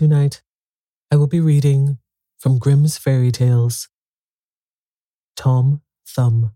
Tonight, 0.00 0.40
I 1.10 1.16
will 1.16 1.26
be 1.26 1.40
reading 1.40 1.98
from 2.38 2.58
Grimm's 2.58 2.96
Fairy 2.96 3.30
Tales 3.30 3.90
Tom 5.36 5.82
Thumb. 6.08 6.52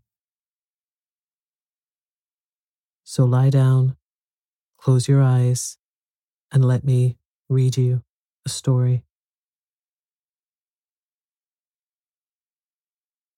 So 3.03 3.27
lie 3.27 3.51
down, 3.51 3.99
close 4.79 5.09
your 5.09 5.23
eyes, 5.23 5.77
and 6.53 6.65
let 6.65 6.85
me 6.85 7.19
read 7.51 7.77
you 7.77 8.03
a 8.47 8.49
story. 8.49 9.05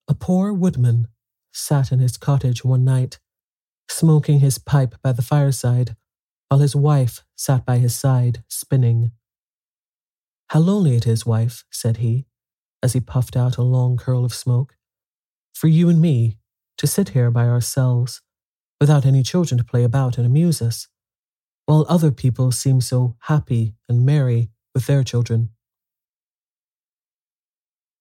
A 0.07 0.15
poor 0.15 0.53
woodman 0.53 1.09
sat 1.53 1.91
in 1.91 1.99
his 1.99 2.17
cottage 2.17 2.65
one 2.65 2.85
night, 2.85 3.19
smoking 3.91 4.39
his 4.39 4.57
pipe 4.57 4.95
by 5.03 5.11
the 5.11 5.21
fireside, 5.21 5.97
while 6.49 6.61
his 6.61 6.77
wife 6.77 7.25
sat 7.35 7.67
by 7.67 7.79
his 7.79 7.97
side, 7.97 8.45
spinning. 8.47 9.11
How 10.49 10.61
lonely 10.61 10.97
it 10.97 11.07
is, 11.07 11.27
wife, 11.27 11.65
said 11.71 11.99
he, 11.99 12.27
as 12.83 12.93
he 12.93 13.01
puffed 13.01 13.37
out 13.37 13.57
a 13.57 13.63
long 13.63 13.97
curl 13.97 14.25
of 14.25 14.35
smoke, 14.35 14.77
for 15.55 15.69
you 15.69 15.89
and 15.89 16.01
me 16.01 16.39
to 16.79 16.87
sit 16.87 17.11
here 17.11 17.31
by 17.31 17.47
ourselves, 17.47 18.23
without 18.81 19.07
any 19.07 19.23
children 19.23 19.59
to 19.59 19.65
play 19.65 19.83
about 19.83 20.19
and 20.19 20.27
amuse 20.27 20.63
us, 20.63 20.89
while 21.65 21.85
other 21.89 22.13
people 22.13 22.53
seem 22.53 22.81
so 22.81 23.17
happy 23.23 23.75
and 23.89 24.07
merry 24.07 24.51
with 24.75 24.87
their 24.87 25.03
children. 25.03 25.51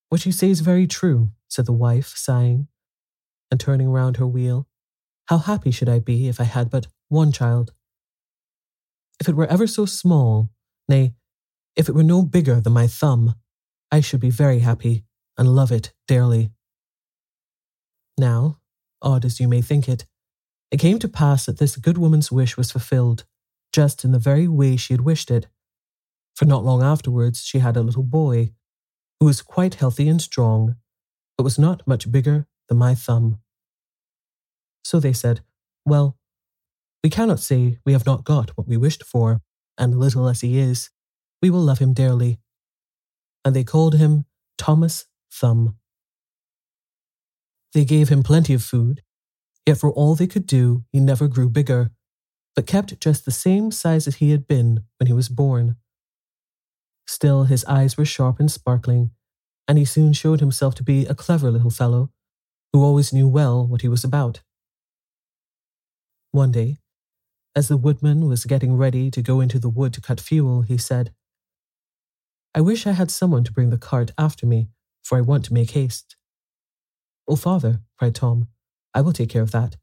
What 0.10 0.26
you 0.26 0.32
say 0.32 0.50
is 0.50 0.60
very 0.60 0.86
true, 0.86 1.32
said 1.48 1.66
the 1.66 1.74
wife, 1.74 2.14
sighing, 2.16 2.68
and 3.50 3.60
turning 3.60 3.90
round 3.90 4.18
her 4.18 4.28
wheel. 4.28 4.68
How 5.28 5.40
happy 5.40 5.72
should 5.72 5.90
I 5.90 6.00
be 6.00 6.28
if 6.28 6.40
I 6.40 6.44
had 6.44 6.70
but 6.70 6.88
one 7.10 7.32
child? 7.32 7.74
If 9.20 9.28
it 9.28 9.36
were 9.36 9.48
ever 9.48 9.66
so 9.66 9.86
small, 9.86 10.52
nay, 10.88 11.16
if 11.76 11.90
it 11.90 11.96
were 11.96 12.04
no 12.04 12.22
bigger 12.22 12.62
than 12.62 12.74
my 12.74 12.88
thumb, 12.88 13.36
I 13.92 14.02
should 14.02 14.20
be 14.20 14.30
very 14.30 14.60
happy 14.60 15.06
and 15.38 15.56
love 15.56 15.72
it 15.72 15.94
dearly. 16.08 16.52
Now, 18.18 18.60
odd 19.02 19.26
as 19.26 19.40
you 19.40 19.48
may 19.48 19.62
think 19.62 19.90
it, 19.90 20.06
it 20.72 20.80
came 20.80 21.00
to 21.00 21.10
pass 21.10 21.46
that 21.46 21.60
this 21.60 21.76
good 21.76 21.98
woman's 21.98 22.32
wish 22.32 22.58
was 22.58 22.72
fulfilled, 22.72 23.26
just 23.72 24.04
in 24.04 24.12
the 24.12 24.20
very 24.20 24.48
way 24.48 24.78
she 24.78 24.94
had 24.94 25.02
wished 25.02 25.30
it. 25.30 25.48
For 26.34 26.46
not 26.46 26.64
long 26.66 26.82
afterwards 26.82 27.44
she 27.44 27.60
had 27.60 27.78
a 27.78 27.82
little 27.82 28.04
boy, 28.04 28.52
who 29.20 29.26
was 29.26 29.42
quite 29.42 29.76
healthy 29.76 30.08
and 30.08 30.22
strong, 30.22 30.76
but 31.38 31.44
was 31.44 31.60
not 31.60 31.86
much 31.88 32.12
bigger 32.12 32.48
than 32.68 32.78
my 32.78 32.96
thumb. 32.96 33.40
So 34.84 35.00
they 35.00 35.14
said, 35.14 35.42
Well, 35.86 36.18
we 37.04 37.10
cannot 37.10 37.40
say 37.40 37.80
we 37.86 37.94
have 37.94 38.06
not 38.06 38.24
got 38.24 38.58
what 38.58 38.68
we 38.68 38.78
wished 38.78 39.04
for, 39.04 39.42
and 39.78 40.00
little 40.00 40.28
as 40.28 40.42
he 40.42 40.58
is, 40.58 40.90
we 41.46 41.52
will 41.52 41.62
love 41.62 41.78
him 41.78 41.94
dearly. 41.94 42.40
And 43.44 43.56
they 43.56 43.64
called 43.64 43.94
him 43.94 44.26
Thomas 44.58 45.06
Thumb. 45.32 45.78
They 47.72 47.86
gave 47.86 48.10
him 48.10 48.24
plenty 48.24 48.56
of 48.56 48.64
food, 48.64 49.04
yet 49.64 49.78
for 49.78 49.92
all 49.92 50.16
they 50.16 50.26
could 50.26 50.48
do, 50.48 50.86
he 50.92 51.00
never 51.00 51.28
grew 51.28 51.48
bigger, 51.48 51.92
but 52.56 52.66
kept 52.66 53.00
just 53.00 53.26
the 53.26 53.32
same 53.32 53.70
size 53.70 54.08
as 54.08 54.16
he 54.16 54.32
had 54.32 54.48
been 54.48 54.86
when 54.98 55.06
he 55.06 55.14
was 55.14 55.30
born, 55.30 55.76
Still, 57.06 57.44
his 57.44 57.64
eyes 57.66 57.96
were 57.96 58.06
sharp 58.06 58.40
and 58.40 58.52
sparkling, 58.52 59.12
and 59.68 59.78
he 59.78 59.86
soon 59.86 60.14
showed 60.14 60.40
himself 60.40 60.74
to 60.76 60.84
be 60.84 61.06
a 61.06 61.14
clever 61.14 61.52
little 61.52 61.70
fellow 61.70 62.10
who 62.74 62.84
always 62.84 63.14
knew 63.14 63.28
well 63.28 63.68
what 63.68 63.84
he 63.84 63.88
was 63.88 64.04
about. 64.04 64.42
One 66.32 66.52
day, 66.52 66.78
as 67.56 67.68
the 67.68 67.78
woodman 67.78 68.28
was 68.28 68.46
getting 68.46 68.76
ready 68.76 69.12
to 69.12 69.22
go 69.22 69.42
into 69.42 69.60
the 69.60 69.70
wood 69.70 69.94
to 69.94 70.02
cut 70.02 70.20
fuel, 70.20 70.64
he 70.64 70.80
said, 70.80 71.14
I 72.56 72.62
wish 72.62 72.88
I 72.88 72.94
had 72.94 73.12
someone 73.12 73.44
to 73.44 73.52
bring 73.52 73.70
the 73.70 73.78
cart 73.78 74.12
after 74.18 74.46
me, 74.46 74.70
for 75.04 75.18
I 75.18 75.22
want 75.22 75.44
to 75.46 75.54
make 75.54 75.72
haste. 75.72 76.16
Oh, 77.28 77.36
father, 77.36 77.82
cried 78.00 78.16
Tom, 78.16 78.48
I 78.94 79.02
will 79.02 79.12
take 79.12 79.28
care 79.28 79.42
of 79.42 79.52
that. 79.52 79.76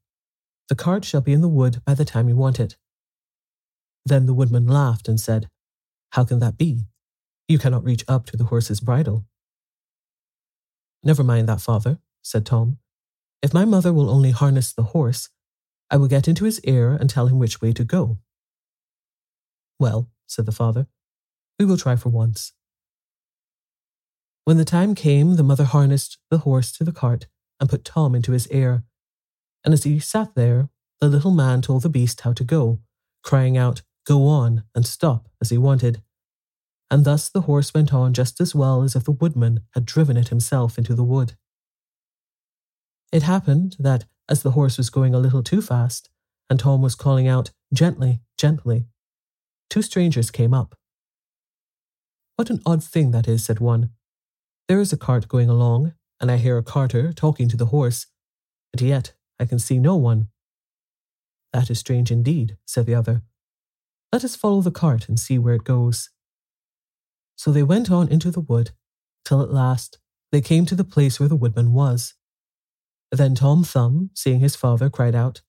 The 0.69 0.75
cart 0.75 1.05
shall 1.05 1.21
be 1.21 1.33
in 1.33 1.41
the 1.41 1.47
wood 1.47 1.83
by 1.85 1.93
the 1.93 2.03
time 2.03 2.27
you 2.27 2.35
want 2.35 2.59
it. 2.59 2.75
Then 4.07 4.25
the 4.25 4.33
woodman 4.33 4.65
laughed 4.65 5.07
and 5.07 5.19
said, 5.19 5.49
How 6.13 6.23
can 6.23 6.39
that 6.39 6.57
be? 6.57 6.87
You 7.47 7.59
cannot 7.59 7.83
reach 7.83 8.03
up 8.07 8.25
to 8.27 8.37
the 8.37 8.45
horse's 8.45 8.79
bridle. 8.79 9.23
Never 11.03 11.23
mind 11.23 11.47
that, 11.49 11.61
father, 11.61 11.99
said 12.23 12.43
Tom. 12.43 12.79
If 13.43 13.53
my 13.53 13.65
mother 13.65 13.93
will 13.93 14.09
only 14.09 14.31
harness 14.31 14.73
the 14.73 14.89
horse, 14.95 15.29
I 15.91 15.97
will 15.97 16.07
get 16.07 16.27
into 16.27 16.45
his 16.45 16.59
ear 16.61 16.97
and 16.99 17.07
tell 17.07 17.27
him 17.27 17.37
which 17.37 17.61
way 17.61 17.71
to 17.73 17.83
go. 17.83 18.17
Well, 19.79 20.09
said 20.25 20.47
the 20.47 20.51
father, 20.51 20.87
we 21.59 21.65
will 21.65 21.77
try 21.77 21.95
for 21.97 22.09
once. 22.09 22.51
When 24.45 24.57
the 24.57 24.65
time 24.65 24.93
came, 24.93 25.35
the 25.35 25.43
mother 25.43 25.63
harnessed 25.63 26.17
the 26.29 26.39
horse 26.39 26.71
to 26.73 26.83
the 26.83 26.91
cart 26.91 27.27
and 27.59 27.69
put 27.69 27.85
Tom 27.85 28.13
into 28.13 28.33
his 28.33 28.47
ear. 28.49 28.83
And 29.63 29.73
as 29.73 29.83
he 29.83 29.99
sat 29.99 30.35
there, 30.35 30.69
the 30.99 31.07
little 31.07 31.31
man 31.31 31.61
told 31.61 31.83
the 31.83 31.89
beast 31.89 32.21
how 32.21 32.33
to 32.33 32.43
go, 32.43 32.79
crying 33.23 33.57
out, 33.57 33.81
Go 34.05 34.27
on, 34.27 34.63
and 34.75 34.85
stop 34.85 35.29
as 35.41 35.49
he 35.49 35.57
wanted. 35.57 36.01
And 36.91 37.05
thus 37.05 37.29
the 37.29 37.41
horse 37.41 37.73
went 37.73 37.93
on 37.93 38.13
just 38.13 38.41
as 38.41 38.53
well 38.53 38.83
as 38.83 38.95
if 38.95 39.05
the 39.05 39.11
woodman 39.11 39.61
had 39.73 39.85
driven 39.85 40.17
it 40.17 40.27
himself 40.27 40.77
into 40.77 40.93
the 40.93 41.03
wood. 41.03 41.33
It 43.13 43.23
happened 43.23 43.77
that, 43.79 44.05
as 44.27 44.43
the 44.43 44.51
horse 44.51 44.77
was 44.77 44.89
going 44.89 45.15
a 45.15 45.19
little 45.19 45.43
too 45.43 45.61
fast, 45.61 46.09
and 46.49 46.59
Tom 46.59 46.81
was 46.81 46.95
calling 46.95 47.27
out, 47.27 47.51
Gently, 47.73 48.21
gently, 48.37 48.87
two 49.69 49.81
strangers 49.81 50.31
came 50.31 50.53
up. 50.53 50.75
What 52.35 52.49
an 52.49 52.61
odd 52.65 52.83
thing 52.83 53.11
that 53.11 53.27
is, 53.27 53.45
said 53.45 53.59
one. 53.59 53.91
There 54.73 54.81
is 54.81 54.91
a 54.91 54.97
cart 54.97 55.27
going 55.27 55.51
along, 55.51 55.93
and 56.19 56.31
I 56.31 56.37
hear 56.37 56.57
a 56.57 56.63
carter 56.63 57.13
talking 57.13 57.47
to 57.47 57.55
the 57.55 57.67
horse, 57.67 58.07
but 58.71 58.81
yet 58.81 59.13
I 59.39 59.45
can 59.45 59.59
see 59.59 59.77
no 59.77 59.95
one. 59.95 60.29
That 61.51 61.69
is 61.69 61.77
strange 61.77 62.09
indeed, 62.09 62.57
said 62.65 62.87
the 62.87 62.95
other. 62.95 63.21
Let 64.11 64.23
us 64.23 64.35
follow 64.35 64.61
the 64.61 64.71
cart 64.71 65.07
and 65.07 65.19
see 65.19 65.37
where 65.37 65.53
it 65.53 65.63
goes. 65.63 66.09
So 67.35 67.51
they 67.51 67.61
went 67.61 67.91
on 67.91 68.07
into 68.07 68.31
the 68.31 68.39
wood, 68.39 68.71
till 69.23 69.43
at 69.43 69.53
last 69.53 69.99
they 70.31 70.41
came 70.41 70.65
to 70.65 70.75
the 70.75 70.83
place 70.83 71.19
where 71.19 71.29
the 71.29 71.35
woodman 71.35 71.73
was. 71.73 72.15
Then 73.11 73.35
Tom 73.35 73.63
Thumb, 73.63 74.09
seeing 74.15 74.39
his 74.39 74.55
father, 74.55 74.89
cried 74.89 75.13
out, 75.13 75.43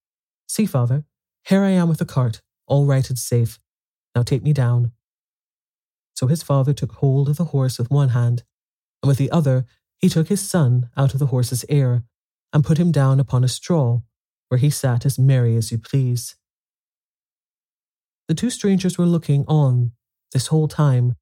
See, 0.47 0.67
father, 0.67 1.07
here 1.47 1.63
I 1.63 1.71
am 1.71 1.89
with 1.89 1.99
the 1.99 2.05
cart, 2.05 2.43
all 2.67 2.85
right 2.85 3.09
and 3.09 3.19
safe. 3.19 3.59
Now 4.15 4.23
take 4.23 4.43
me 4.43 4.53
down. 4.53 4.93
So 6.13 6.27
his 6.27 6.43
father 6.43 6.75
took 6.75 6.93
hold 6.93 7.31
of 7.31 7.39
the 7.39 7.47
horse 7.47 7.79
with 7.79 7.91
one 7.91 8.11
hand, 8.11 8.45
and 9.05 9.09
with 9.11 9.19
the 9.19 9.31
other 9.31 9.67
he 9.99 10.09
took 10.09 10.29
his 10.29 10.41
son 10.41 10.89
out 10.97 11.13
of 11.13 11.21
the 11.21 11.27
horse's 11.27 11.63
ear 11.67 12.05
and 12.55 12.65
put 12.65 12.79
him 12.79 12.91
down 12.91 13.21
upon 13.21 13.45
a 13.45 13.49
straw, 13.49 14.01
where 14.49 14.57
he 14.57 14.71
sat 14.71 15.05
as 15.05 15.19
merry 15.19 15.57
as 15.57 15.71
you 15.71 15.77
please. 15.77 16.37
The 18.29 18.35
two 18.35 18.49
strangers 18.49 18.97
were 18.97 19.05
looking 19.05 19.45
on 19.47 19.93
this 20.33 20.47
whole 20.47 20.69
time 20.69 21.17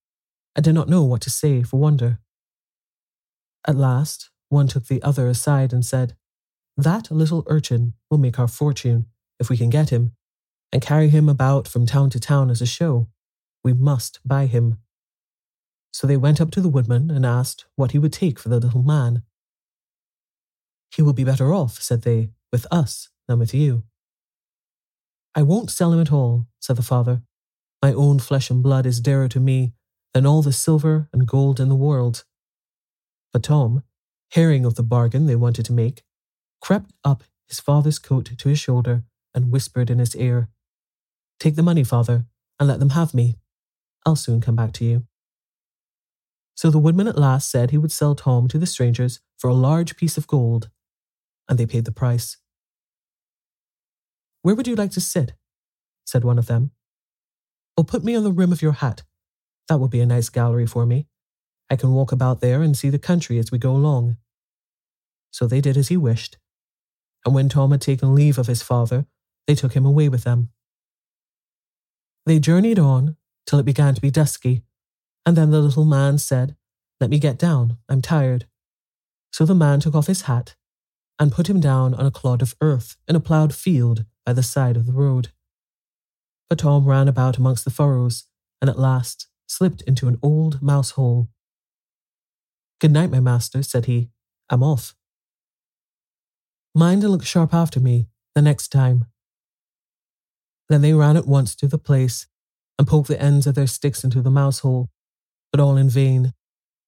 and 0.54 0.64
did 0.64 0.74
not 0.76 0.88
know 0.88 1.02
what 1.02 1.22
to 1.22 1.30
say 1.30 1.64
for 1.64 1.80
wonder. 1.80 2.20
At 3.66 3.74
last, 3.74 4.30
one 4.48 4.68
took 4.68 4.86
the 4.86 5.02
other 5.02 5.26
aside 5.26 5.72
and 5.72 5.84
said, 5.84 6.14
That 6.76 7.10
little 7.10 7.42
urchin 7.48 7.94
will 8.08 8.18
make 8.18 8.38
our 8.38 8.46
fortune 8.46 9.06
if 9.40 9.50
we 9.50 9.56
can 9.56 9.70
get 9.70 9.90
him, 9.90 10.12
and 10.72 10.80
carry 10.80 11.08
him 11.08 11.28
about 11.28 11.66
from 11.66 11.86
town 11.86 12.10
to 12.10 12.20
town 12.20 12.48
as 12.48 12.62
a 12.62 12.66
show. 12.66 13.08
We 13.64 13.72
must 13.72 14.20
buy 14.24 14.46
him. 14.46 14.78
So 15.92 16.06
they 16.06 16.16
went 16.16 16.40
up 16.40 16.50
to 16.52 16.60
the 16.60 16.68
woodman 16.68 17.10
and 17.10 17.26
asked 17.26 17.66
what 17.76 17.90
he 17.90 17.98
would 17.98 18.12
take 18.12 18.38
for 18.38 18.48
the 18.48 18.58
little 18.58 18.82
man. 18.82 19.22
He 20.94 21.02
will 21.02 21.12
be 21.12 21.24
better 21.24 21.52
off, 21.52 21.80
said 21.80 22.02
they, 22.02 22.30
with 22.50 22.66
us 22.70 23.10
than 23.28 23.38
with 23.38 23.54
you. 23.54 23.84
I 25.34 25.42
won't 25.42 25.70
sell 25.70 25.92
him 25.92 26.00
at 26.00 26.12
all, 26.12 26.46
said 26.60 26.76
the 26.76 26.82
father. 26.82 27.22
My 27.82 27.92
own 27.92 28.18
flesh 28.18 28.50
and 28.50 28.62
blood 28.62 28.86
is 28.86 29.00
dearer 29.00 29.28
to 29.28 29.40
me 29.40 29.72
than 30.12 30.26
all 30.26 30.42
the 30.42 30.52
silver 30.52 31.08
and 31.12 31.26
gold 31.26 31.58
in 31.58 31.68
the 31.68 31.74
world. 31.74 32.24
But 33.32 33.42
Tom, 33.42 33.82
hearing 34.30 34.64
of 34.64 34.74
the 34.74 34.82
bargain 34.82 35.26
they 35.26 35.36
wanted 35.36 35.64
to 35.66 35.72
make, 35.72 36.04
crept 36.60 36.92
up 37.04 37.24
his 37.48 37.60
father's 37.60 37.98
coat 37.98 38.26
to 38.36 38.48
his 38.48 38.58
shoulder 38.58 39.04
and 39.34 39.50
whispered 39.50 39.90
in 39.90 39.98
his 39.98 40.14
ear, 40.16 40.48
Take 41.40 41.56
the 41.56 41.62
money, 41.62 41.82
father, 41.82 42.26
and 42.60 42.68
let 42.68 42.78
them 42.78 42.90
have 42.90 43.14
me. 43.14 43.36
I'll 44.06 44.16
soon 44.16 44.40
come 44.40 44.56
back 44.56 44.72
to 44.74 44.84
you. 44.84 45.06
So 46.54 46.70
the 46.70 46.78
woodman 46.78 47.08
at 47.08 47.18
last 47.18 47.50
said 47.50 47.70
he 47.70 47.78
would 47.78 47.92
sell 47.92 48.14
Tom 48.14 48.48
to 48.48 48.58
the 48.58 48.66
strangers 48.66 49.20
for 49.38 49.48
a 49.48 49.54
large 49.54 49.96
piece 49.96 50.16
of 50.16 50.26
gold, 50.26 50.70
and 51.48 51.58
they 51.58 51.66
paid 51.66 51.84
the 51.84 51.92
price. 51.92 52.36
Where 54.42 54.54
would 54.54 54.66
you 54.66 54.74
like 54.74 54.90
to 54.92 55.00
sit? 55.00 55.32
said 56.04 56.24
one 56.24 56.38
of 56.38 56.46
them. 56.46 56.72
Oh, 57.76 57.84
put 57.84 58.04
me 58.04 58.14
on 58.14 58.24
the 58.24 58.32
rim 58.32 58.52
of 58.52 58.62
your 58.62 58.72
hat. 58.72 59.02
That 59.68 59.78
will 59.78 59.88
be 59.88 60.00
a 60.00 60.06
nice 60.06 60.28
gallery 60.28 60.66
for 60.66 60.84
me. 60.84 61.06
I 61.70 61.76
can 61.76 61.92
walk 61.92 62.12
about 62.12 62.40
there 62.40 62.60
and 62.60 62.76
see 62.76 62.90
the 62.90 62.98
country 62.98 63.38
as 63.38 63.50
we 63.50 63.58
go 63.58 63.72
along. 63.72 64.18
So 65.30 65.46
they 65.46 65.62
did 65.62 65.76
as 65.76 65.88
he 65.88 65.96
wished. 65.96 66.36
And 67.24 67.34
when 67.34 67.48
Tom 67.48 67.70
had 67.70 67.80
taken 67.80 68.14
leave 68.14 68.36
of 68.36 68.48
his 68.48 68.62
father, 68.62 69.06
they 69.46 69.54
took 69.54 69.72
him 69.72 69.86
away 69.86 70.08
with 70.08 70.24
them. 70.24 70.50
They 72.26 72.38
journeyed 72.38 72.78
on 72.78 73.16
till 73.46 73.58
it 73.58 73.64
began 73.64 73.94
to 73.94 74.00
be 74.00 74.10
dusky, 74.10 74.64
and 75.24 75.36
then 75.36 75.50
the 75.50 75.60
little 75.60 75.84
man 75.84 76.18
said, 76.18 76.56
Let 77.00 77.10
me 77.10 77.18
get 77.18 77.38
down, 77.38 77.78
I'm 77.88 78.02
tired. 78.02 78.46
So 79.32 79.44
the 79.44 79.54
man 79.54 79.80
took 79.80 79.94
off 79.94 80.06
his 80.06 80.22
hat 80.22 80.54
and 81.18 81.32
put 81.32 81.48
him 81.48 81.60
down 81.60 81.94
on 81.94 82.06
a 82.06 82.10
clod 82.10 82.42
of 82.42 82.54
earth 82.60 82.96
in 83.06 83.16
a 83.16 83.20
ploughed 83.20 83.54
field 83.54 84.04
by 84.26 84.32
the 84.32 84.42
side 84.42 84.76
of 84.76 84.86
the 84.86 84.92
road. 84.92 85.28
But 86.48 86.58
Tom 86.58 86.84
ran 86.84 87.08
about 87.08 87.38
amongst 87.38 87.64
the 87.64 87.70
furrows, 87.70 88.24
and 88.60 88.68
at 88.68 88.78
last 88.78 89.28
slipped 89.46 89.82
into 89.82 90.08
an 90.08 90.18
old 90.22 90.60
mouse 90.62 90.90
hole. 90.92 91.28
Good 92.80 92.92
night, 92.92 93.10
my 93.10 93.20
master, 93.20 93.62
said 93.62 93.86
he. 93.86 94.10
I'm 94.50 94.62
off. 94.62 94.94
Mind 96.74 97.02
and 97.02 97.12
look 97.12 97.24
sharp 97.24 97.54
after 97.54 97.80
me 97.80 98.08
the 98.34 98.42
next 98.42 98.68
time. 98.68 99.06
Then 100.68 100.82
they 100.82 100.92
ran 100.92 101.16
at 101.16 101.26
once 101.26 101.54
to 101.56 101.68
the 101.68 101.78
place 101.78 102.26
and 102.78 102.88
poked 102.88 103.08
the 103.08 103.20
ends 103.20 103.46
of 103.46 103.54
their 103.54 103.66
sticks 103.66 104.04
into 104.04 104.22
the 104.22 104.30
mouse 104.30 104.60
hole, 104.60 104.90
but 105.52 105.60
all 105.60 105.76
in 105.76 105.88
vain. 105.88 106.32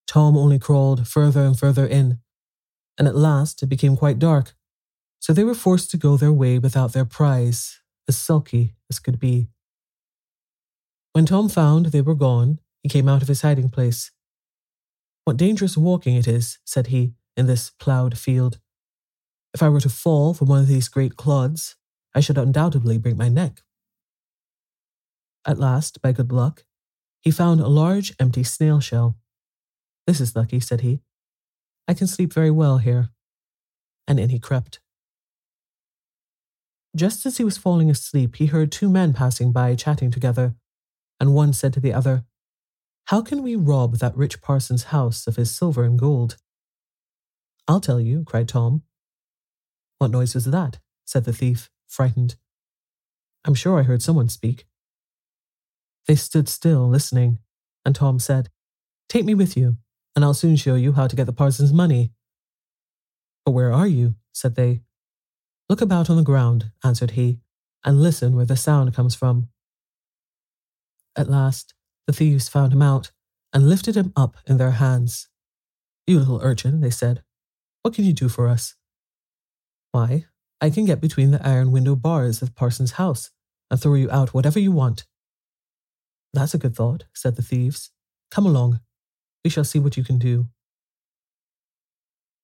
Tom 0.07 0.37
only 0.37 0.59
crawled 0.59 1.07
further 1.07 1.43
and 1.43 1.57
further 1.57 1.87
in, 1.87 2.19
and 2.99 3.07
at 3.07 3.15
last 3.15 3.63
it 3.63 3.67
became 3.67 3.97
quite 3.97 4.19
dark, 4.19 4.55
so 5.21 5.33
they 5.33 5.45
were 5.45 5.55
forced 5.55 5.91
to 5.91 5.97
go 5.97 6.17
their 6.17 6.33
way 6.33 6.59
without 6.59 6.93
their 6.93 7.05
prize, 7.05 7.81
as 8.09 8.17
sulky 8.17 8.75
as 8.91 8.99
could 8.99 9.19
be. 9.19 9.49
When 11.13 11.27
Tom 11.27 11.49
found 11.49 11.87
they 11.87 12.01
were 12.01 12.15
gone, 12.15 12.59
he 12.83 12.89
came 12.89 13.09
out 13.09 13.23
of 13.23 13.29
his 13.29 13.43
hiding 13.43 13.71
place. 13.71 14.11
What 15.25 15.37
dangerous 15.37 15.77
walking 15.77 16.17
it 16.17 16.29
is, 16.29 16.59
said 16.65 16.89
he, 16.89 17.15
in 17.37 17.47
this 17.47 17.71
ploughed 17.71 18.19
field. 18.19 18.59
If 19.55 19.63
I 19.63 19.69
were 19.69 19.81
to 19.81 19.89
fall 19.89 20.35
from 20.35 20.49
one 20.49 20.61
of 20.61 20.67
these 20.67 20.89
great 20.89 21.17
clods, 21.17 21.77
I 22.15 22.21
should 22.21 22.37
undoubtedly 22.37 22.99
break 22.99 23.17
my 23.17 23.29
neck. 23.29 23.63
At 25.47 25.59
last, 25.59 26.03
by 26.03 26.13
good 26.13 26.33
luck, 26.33 26.65
he 27.25 27.31
found 27.31 27.61
a 27.61 27.69
large 27.69 28.13
empty 28.21 28.45
snail 28.45 28.81
shell. 28.81 29.17
This 30.07 30.21
is 30.21 30.37
lucky, 30.37 30.61
said 30.61 30.83
he. 30.83 31.01
I 31.89 31.95
can 31.95 32.07
sleep 32.07 32.33
very 32.33 32.51
well 32.51 32.79
here. 32.79 33.09
And 34.07 34.21
in 34.21 34.29
he 34.29 34.39
crept. 34.39 34.81
Just 36.95 37.25
as 37.25 37.39
he 37.39 37.45
was 37.45 37.57
falling 37.57 37.91
asleep, 37.91 38.37
he 38.37 38.47
heard 38.47 38.71
two 38.71 38.91
men 38.91 39.15
passing 39.15 39.53
by 39.53 39.75
chatting 39.75 40.11
together, 40.11 40.55
and 41.19 41.35
one 41.35 41.55
said 41.55 41.73
to 41.73 41.81
the 41.81 41.95
other, 41.95 42.25
How 43.07 43.23
can 43.23 43.43
we 43.43 43.57
rob 43.57 43.97
that 43.97 44.17
rich 44.17 44.43
parson's 44.43 44.85
house 44.85 45.27
of 45.27 45.37
his 45.37 45.51
silver 45.51 45.83
and 45.83 45.99
gold? 45.99 46.37
I'll 47.67 47.81
tell 47.81 48.01
you, 48.01 48.23
cried 48.25 48.49
Tom. 48.49 48.83
What 49.99 50.11
noise 50.11 50.35
was 50.35 50.45
that? 50.45 50.79
said 51.07 51.25
the 51.25 51.33
thief, 51.33 51.71
frightened. 51.89 52.37
I'm 53.47 53.55
sure 53.55 53.79
I 53.79 53.83
heard 53.83 54.03
someone 54.03 54.29
speak. 54.29 54.67
They 56.07 56.15
stood 56.15 56.49
still, 56.49 56.89
listening, 56.89 57.39
and 57.85 57.95
Tom 57.95 58.19
said, 58.19 58.51
Take 59.09 59.25
me 59.25 59.35
with 59.35 59.57
you, 59.57 59.77
and 60.15 60.25
I'll 60.25 60.35
soon 60.35 60.57
show 60.57 60.75
you 60.75 60.93
how 60.93 61.07
to 61.07 61.17
get 61.17 61.27
the 61.27 61.33
parson's 61.33 61.73
money. 61.73 62.13
But 63.45 63.53
where 63.53 63.73
are 63.73 63.87
you? 63.87 64.15
said 64.33 64.55
they. 64.55 64.83
Look 65.69 65.81
about 65.81 66.11
on 66.11 66.17
the 66.17 66.23
ground, 66.23 66.71
answered 66.83 67.13
he, 67.13 67.41
and 67.85 68.03
listen 68.03 68.35
where 68.35 68.45
the 68.45 68.57
sound 68.57 68.95
comes 68.95 69.15
from. 69.15 69.49
At 71.17 71.31
last, 71.31 71.75
the 72.07 72.13
thieves 72.13 72.49
found 72.49 72.73
him 72.73 72.83
out 72.83 73.13
and 73.53 73.69
lifted 73.69 73.95
him 73.95 74.13
up 74.17 74.37
in 74.47 74.59
their 74.59 74.73
hands. 74.73 75.29
You 76.07 76.19
little 76.19 76.41
urchin, 76.43 76.81
they 76.81 76.91
said, 76.91 77.23
what 77.85 77.93
can 77.93 78.07
you 78.07 78.15
do 78.15 78.31
for 78.31 78.49
us? 78.49 78.77
Why, 79.93 80.25
I 80.59 80.71
can 80.71 80.87
get 80.87 81.03
between 81.03 81.33
the 81.33 81.47
iron 81.47 81.71
window 81.71 81.95
bars 81.95 82.41
of 82.41 82.55
Parson's 82.55 82.93
house 82.93 83.31
and 83.71 83.79
throw 83.79 83.93
you 83.93 84.11
out 84.11 84.33
whatever 84.33 84.59
you 84.59 84.73
want. 84.73 85.05
That's 86.35 86.53
a 86.53 86.59
good 86.59 86.75
thought, 86.75 87.05
said 87.15 87.37
the 87.37 87.43
thieves. 87.43 87.91
Come 88.31 88.45
along. 88.45 88.81
We 89.45 89.51
shall 89.51 89.65
see 89.65 89.79
what 89.79 89.97
you 89.97 90.03
can 90.03 90.19
do. 90.19 90.49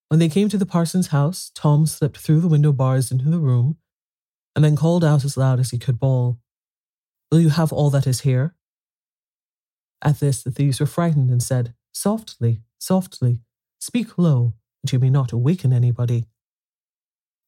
When 0.08 0.20
they 0.20 0.28
came 0.28 0.48
to 0.48 0.58
the 0.58 0.66
parson's 0.66 1.08
house, 1.08 1.50
Tom 1.54 1.86
slipped 1.86 2.18
through 2.18 2.40
the 2.40 2.48
window 2.48 2.72
bars 2.72 3.10
into 3.10 3.28
the 3.28 3.38
room 3.38 3.76
and 4.54 4.64
then 4.64 4.76
called 4.76 5.04
out 5.04 5.24
as 5.24 5.36
loud 5.36 5.60
as 5.60 5.70
he 5.70 5.78
could 5.78 5.98
bawl, 5.98 6.38
Will 7.30 7.40
you 7.40 7.50
have 7.50 7.72
all 7.72 7.90
that 7.90 8.06
is 8.06 8.20
here? 8.20 8.54
At 10.02 10.18
this, 10.18 10.42
the 10.42 10.50
thieves 10.50 10.80
were 10.80 10.86
frightened 10.86 11.30
and 11.30 11.42
said, 11.42 11.74
Softly, 11.92 12.62
softly, 12.78 13.42
speak 13.80 14.18
low, 14.18 14.54
that 14.82 14.92
you 14.92 14.98
may 14.98 15.10
not 15.10 15.32
awaken 15.32 15.72
anybody. 15.72 16.26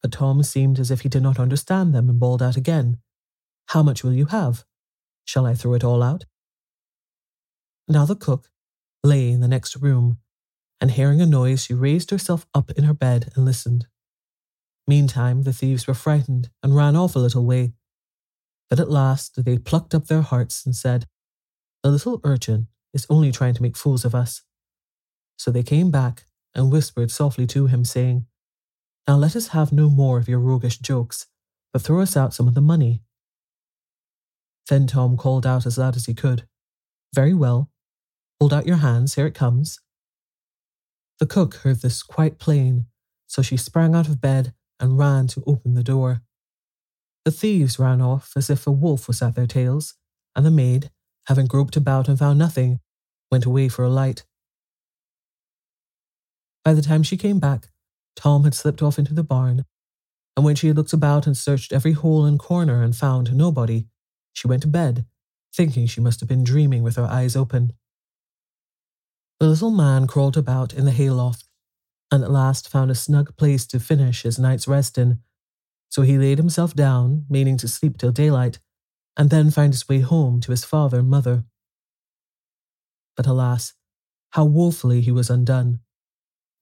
But 0.02 0.12
Tom 0.12 0.42
seemed 0.42 0.78
as 0.78 0.90
if 0.90 1.00
he 1.00 1.08
did 1.08 1.22
not 1.22 1.40
understand 1.40 1.94
them 1.94 2.08
and 2.08 2.20
bawled 2.20 2.42
out 2.42 2.56
again, 2.56 2.98
How 3.68 3.82
much 3.82 4.04
will 4.04 4.12
you 4.12 4.26
have? 4.26 4.64
Shall 5.24 5.46
I 5.46 5.54
throw 5.54 5.74
it 5.74 5.84
all 5.84 6.02
out? 6.02 6.24
Now 7.88 8.04
the 8.04 8.16
cook 8.16 8.48
lay 9.02 9.30
in 9.30 9.40
the 9.40 9.48
next 9.48 9.76
room, 9.76 10.18
and 10.80 10.90
hearing 10.90 11.20
a 11.20 11.26
noise, 11.26 11.64
she 11.64 11.74
raised 11.74 12.10
herself 12.10 12.46
up 12.54 12.70
in 12.72 12.84
her 12.84 12.94
bed 12.94 13.32
and 13.34 13.44
listened. 13.44 13.86
Meantime, 14.86 15.42
the 15.42 15.52
thieves 15.52 15.86
were 15.86 15.94
frightened 15.94 16.50
and 16.62 16.74
ran 16.74 16.96
off 16.96 17.14
a 17.14 17.20
little 17.20 17.44
way. 17.44 17.72
But 18.68 18.80
at 18.80 18.90
last 18.90 19.44
they 19.44 19.58
plucked 19.58 19.94
up 19.94 20.06
their 20.06 20.22
hearts 20.22 20.66
and 20.66 20.74
said, 20.74 21.06
The 21.82 21.90
little 21.90 22.20
urchin 22.24 22.68
is 22.92 23.06
only 23.08 23.30
trying 23.30 23.54
to 23.54 23.62
make 23.62 23.76
fools 23.76 24.04
of 24.04 24.14
us. 24.14 24.42
So 25.36 25.50
they 25.50 25.62
came 25.62 25.90
back 25.90 26.24
and 26.54 26.70
whispered 26.70 27.10
softly 27.10 27.46
to 27.48 27.66
him, 27.66 27.84
saying, 27.84 28.26
Now 29.06 29.16
let 29.16 29.36
us 29.36 29.48
have 29.48 29.72
no 29.72 29.88
more 29.88 30.18
of 30.18 30.28
your 30.28 30.40
roguish 30.40 30.78
jokes, 30.78 31.26
but 31.72 31.82
throw 31.82 32.00
us 32.00 32.16
out 32.16 32.34
some 32.34 32.48
of 32.48 32.54
the 32.54 32.60
money. 32.60 33.02
Then 34.68 34.86
Tom 34.86 35.16
called 35.16 35.46
out 35.46 35.66
as 35.66 35.78
loud 35.78 35.96
as 35.96 36.06
he 36.06 36.14
could, 36.14 36.46
Very 37.14 37.34
well. 37.34 37.70
Hold 38.40 38.52
out 38.52 38.66
your 38.66 38.78
hands, 38.78 39.14
here 39.14 39.26
it 39.26 39.34
comes. 39.34 39.78
The 41.18 41.26
cook 41.26 41.56
heard 41.56 41.80
this 41.80 42.02
quite 42.02 42.38
plain, 42.38 42.86
so 43.26 43.42
she 43.42 43.56
sprang 43.56 43.94
out 43.94 44.08
of 44.08 44.20
bed 44.20 44.54
and 44.80 44.98
ran 44.98 45.26
to 45.28 45.44
open 45.46 45.74
the 45.74 45.84
door. 45.84 46.22
The 47.24 47.30
thieves 47.30 47.78
ran 47.78 48.00
off 48.00 48.32
as 48.34 48.50
if 48.50 48.66
a 48.66 48.72
wolf 48.72 49.06
was 49.06 49.22
at 49.22 49.36
their 49.36 49.46
tails, 49.46 49.94
and 50.34 50.44
the 50.44 50.50
maid, 50.50 50.90
having 51.26 51.46
groped 51.46 51.76
about 51.76 52.08
and 52.08 52.18
found 52.18 52.38
nothing, 52.38 52.80
went 53.30 53.44
away 53.44 53.68
for 53.68 53.84
a 53.84 53.90
light. 53.90 54.24
By 56.64 56.74
the 56.74 56.82
time 56.82 57.02
she 57.02 57.16
came 57.16 57.38
back, 57.38 57.68
Tom 58.16 58.44
had 58.44 58.54
slipped 58.54 58.82
off 58.82 58.98
into 58.98 59.14
the 59.14 59.22
barn, 59.22 59.64
and 60.36 60.44
when 60.44 60.56
she 60.56 60.68
had 60.68 60.76
looked 60.76 60.92
about 60.92 61.26
and 61.26 61.36
searched 61.36 61.72
every 61.72 61.92
hole 61.92 62.24
and 62.24 62.38
corner 62.38 62.82
and 62.82 62.96
found 62.96 63.34
nobody, 63.34 63.86
she 64.32 64.48
went 64.48 64.62
to 64.62 64.68
bed, 64.68 65.06
thinking 65.54 65.86
she 65.86 66.00
must 66.00 66.20
have 66.20 66.28
been 66.28 66.44
dreaming 66.44 66.82
with 66.82 66.96
her 66.96 67.04
eyes 67.04 67.36
open. 67.36 67.72
The 69.38 69.48
little 69.48 69.70
man 69.70 70.06
crawled 70.06 70.36
about 70.36 70.72
in 70.72 70.84
the 70.84 70.92
hayloft, 70.92 71.44
and 72.10 72.22
at 72.22 72.30
last 72.30 72.68
found 72.68 72.90
a 72.90 72.94
snug 72.94 73.36
place 73.36 73.66
to 73.66 73.80
finish 73.80 74.22
his 74.22 74.38
night's 74.38 74.68
rest 74.68 74.98
in. 74.98 75.18
So 75.88 76.02
he 76.02 76.16
laid 76.16 76.38
himself 76.38 76.74
down, 76.74 77.26
meaning 77.28 77.56
to 77.58 77.68
sleep 77.68 77.98
till 77.98 78.12
daylight, 78.12 78.60
and 79.16 79.30
then 79.30 79.50
find 79.50 79.72
his 79.72 79.88
way 79.88 80.00
home 80.00 80.40
to 80.40 80.50
his 80.50 80.64
father 80.64 81.00
and 81.00 81.08
mother. 81.10 81.44
But 83.16 83.26
alas, 83.26 83.74
how 84.30 84.44
woefully 84.44 85.00
he 85.00 85.10
was 85.10 85.28
undone. 85.28 85.80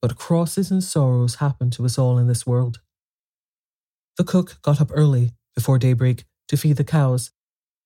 What 0.01 0.17
crosses 0.17 0.71
and 0.71 0.83
sorrows 0.83 1.37
happen 1.37 1.71
to 1.71 1.85
us 1.85 1.99
all 1.99 2.19
in 2.19 2.27
this 2.27 2.47
world. 2.47 2.81
The 4.17 4.25
cook 4.25 4.59
got 4.63 4.81
up 4.81 4.91
early, 4.93 5.35
before 5.55 5.79
daybreak, 5.79 6.25
to 6.49 6.57
feed 6.57 6.77
the 6.77 6.85
cows, 6.85 7.31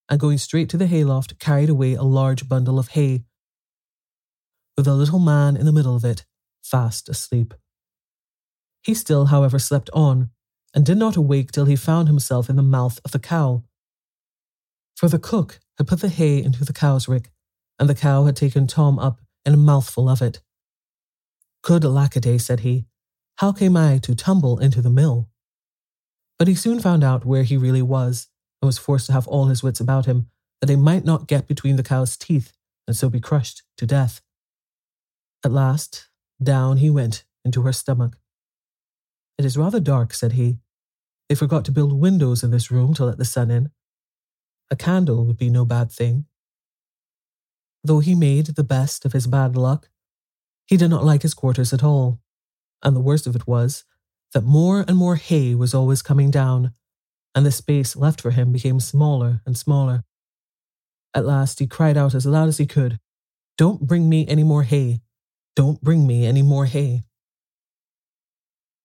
and 0.09 0.21
going 0.21 0.39
straight 0.39 0.69
to 0.69 0.77
the 0.77 0.87
hayloft, 0.87 1.39
carried 1.39 1.69
away 1.69 1.95
a 1.95 2.03
large 2.03 2.49
bundle 2.49 2.79
of 2.79 2.89
hay, 2.89 3.25
with 4.77 4.87
a 4.87 4.95
little 4.95 5.19
man 5.19 5.57
in 5.57 5.67
the 5.67 5.73
middle 5.73 5.97
of 5.97 6.05
it, 6.05 6.25
fast 6.63 7.09
asleep. 7.09 7.55
He 8.83 8.95
still, 8.95 9.27
however, 9.27 9.59
slept 9.59 9.89
on, 9.93 10.31
and 10.75 10.85
did 10.85 10.99
not 10.99 11.17
awake 11.17 11.53
till 11.53 11.65
he 11.65 11.77
found 11.77 12.09
himself 12.09 12.51
in 12.51 12.57
the 12.57 12.63
mouth 12.63 12.99
of 13.05 13.13
the 13.13 13.19
cow. 13.19 13.63
For 14.97 15.09
the 15.09 15.19
cook 15.19 15.61
had 15.79 15.87
put 15.87 16.01
the 16.01 16.09
hay 16.09 16.43
into 16.43 16.65
the 16.65 16.73
cow's 16.73 17.09
rick, 17.09 17.31
and 17.79 17.89
the 17.89 17.95
cow 17.95 18.25
had 18.25 18.37
taken 18.37 18.67
Tom 18.67 18.99
up 18.99 19.21
in 19.45 19.55
a 19.55 19.59
mouthful 19.59 20.09
of 20.09 20.21
it. 20.21 20.41
Good 21.63 21.83
lackaday, 21.83 22.41
said 22.41 22.61
he, 22.61 22.87
how 23.37 23.53
came 23.53 23.77
I 23.77 23.99
to 23.99 24.15
tumble 24.15 24.59
into 24.59 24.83
the 24.83 24.91
mill? 24.91 25.29
But 26.39 26.49
he 26.49 26.55
soon 26.55 26.81
found 26.81 27.03
out 27.03 27.25
where 27.25 27.43
he 27.43 27.57
really 27.57 27.83
was, 27.83 28.29
and 28.64 28.68
was 28.68 28.78
forced 28.78 29.06
to 29.09 29.12
have 29.12 29.28
all 29.28 29.47
his 29.47 29.62
wits 29.62 29.78
about 29.78 30.06
him, 30.06 30.26
that 30.61 30.68
they 30.68 30.76
might 30.76 31.04
not 31.04 31.28
get 31.28 31.47
between 31.47 31.76
the 31.76 31.83
cow's 31.83 32.16
teeth 32.16 32.54
and 32.87 32.97
so 32.97 33.11
be 33.11 33.21
crushed 33.21 33.62
to 33.76 33.85
death. 33.85 34.23
At 35.44 35.52
last, 35.52 36.09
down 36.42 36.78
he 36.78 36.88
went 36.88 37.25
into 37.44 37.61
her 37.61 37.75
stomach. 37.75 38.16
It 39.37 39.44
is 39.44 39.59
rather 39.59 39.80
dark, 39.80 40.14
said 40.14 40.33
he. 40.33 40.61
They 41.28 41.35
forgot 41.35 41.66
to 41.66 41.73
build 41.73 41.92
windows 41.92 42.42
in 42.42 42.52
this 42.52 42.71
room 42.71 42.94
to 42.94 43.04
let 43.04 43.18
the 43.18 43.26
sun 43.26 43.50
in. 43.50 43.71
A 44.71 44.76
candle 44.76 45.26
would 45.26 45.37
be 45.37 45.50
no 45.50 45.66
bad 45.66 45.92
thing. 45.92 46.25
Though 47.83 48.00
he 48.00 48.14
made 48.14 48.47
the 48.47 48.64
best 48.64 49.04
of 49.04 49.12
his 49.12 49.26
bad 49.26 49.56
luck, 49.56 49.90
he 50.64 50.78
did 50.78 50.88
not 50.88 51.04
like 51.04 51.21
his 51.21 51.35
quarters 51.35 51.75
at 51.75 51.85
all, 51.85 52.18
and 52.83 52.97
the 52.97 53.00
worst 53.00 53.26
of 53.26 53.37
it 53.37 53.47
was 53.47 53.85
that 54.33 54.42
more 54.42 54.87
and 54.88 54.97
more 54.97 55.16
hay 55.16 55.54
was 55.54 55.75
always 55.75 56.00
coming 56.00 56.30
down, 56.30 56.73
and 57.35 57.45
the 57.45 57.50
space 57.50 57.97
left 57.97 58.21
for 58.21 58.31
him 58.31 58.53
became 58.53 58.81
smaller 58.81 59.41
and 59.45 59.57
smaller. 59.57 60.05
At 61.14 61.25
last 61.25 61.59
he 61.59 61.67
cried 61.67 61.97
out 61.97 62.14
as 62.14 62.26
loud 62.26 62.49
as 62.49 62.59
he 62.59 62.67
could, 62.67 62.99
Don't 63.59 63.83
bring 63.83 64.09
me 64.09 64.26
any 64.26 64.43
more 64.43 64.62
hay. 64.62 65.00
Don't 65.57 65.81
bring 65.81 66.07
me 66.07 66.26
any 66.26 66.43
more 66.43 66.67
hay. 66.67 67.03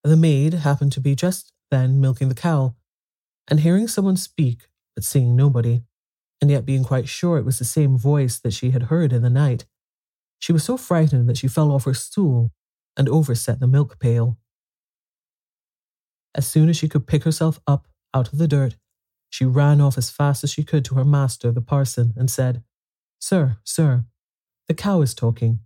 The 0.03 0.15
maid 0.15 0.53
happened 0.53 0.91
to 0.93 1.01
be 1.01 1.15
just 1.15 1.51
then 1.71 1.99
milking 1.99 2.29
the 2.29 2.35
cow, 2.35 2.75
and 3.47 3.59
hearing 3.59 3.87
someone 3.87 4.17
speak, 4.17 4.67
but 4.95 5.03
seeing 5.03 5.35
nobody, 5.35 5.83
and 6.41 6.49
yet 6.49 6.65
being 6.65 6.83
quite 6.83 7.09
sure 7.09 7.37
it 7.37 7.45
was 7.45 7.59
the 7.59 7.65
same 7.65 7.97
voice 7.97 8.39
that 8.39 8.53
she 8.53 8.71
had 8.71 8.83
heard 8.83 9.11
in 9.11 9.21
the 9.21 9.29
night, 9.29 9.65
she 10.39 10.53
was 10.53 10.63
so 10.63 10.77
frightened 10.77 11.27
that 11.27 11.37
she 11.37 11.47
fell 11.47 11.71
off 11.71 11.83
her 11.83 11.93
stool 11.93 12.51
and 12.95 13.09
overset 13.09 13.59
the 13.59 13.67
milk 13.67 13.99
pail. 13.99 14.37
As 16.33 16.47
soon 16.47 16.69
as 16.69 16.77
she 16.77 16.87
could 16.87 17.07
pick 17.07 17.23
herself 17.23 17.59
up 17.67 17.88
out 18.13 18.31
of 18.31 18.39
the 18.39 18.47
dirt, 18.47 18.75
she 19.29 19.45
ran 19.45 19.79
off 19.79 19.97
as 19.97 20.09
fast 20.09 20.43
as 20.43 20.51
she 20.51 20.63
could 20.63 20.83
to 20.85 20.95
her 20.95 21.05
master, 21.05 21.51
the 21.51 21.61
parson, 21.61 22.13
and 22.15 22.29
said, 22.29 22.63
Sir, 23.19 23.57
sir, 23.63 24.05
the 24.67 24.73
cow 24.73 25.01
is 25.01 25.13
talking. 25.13 25.59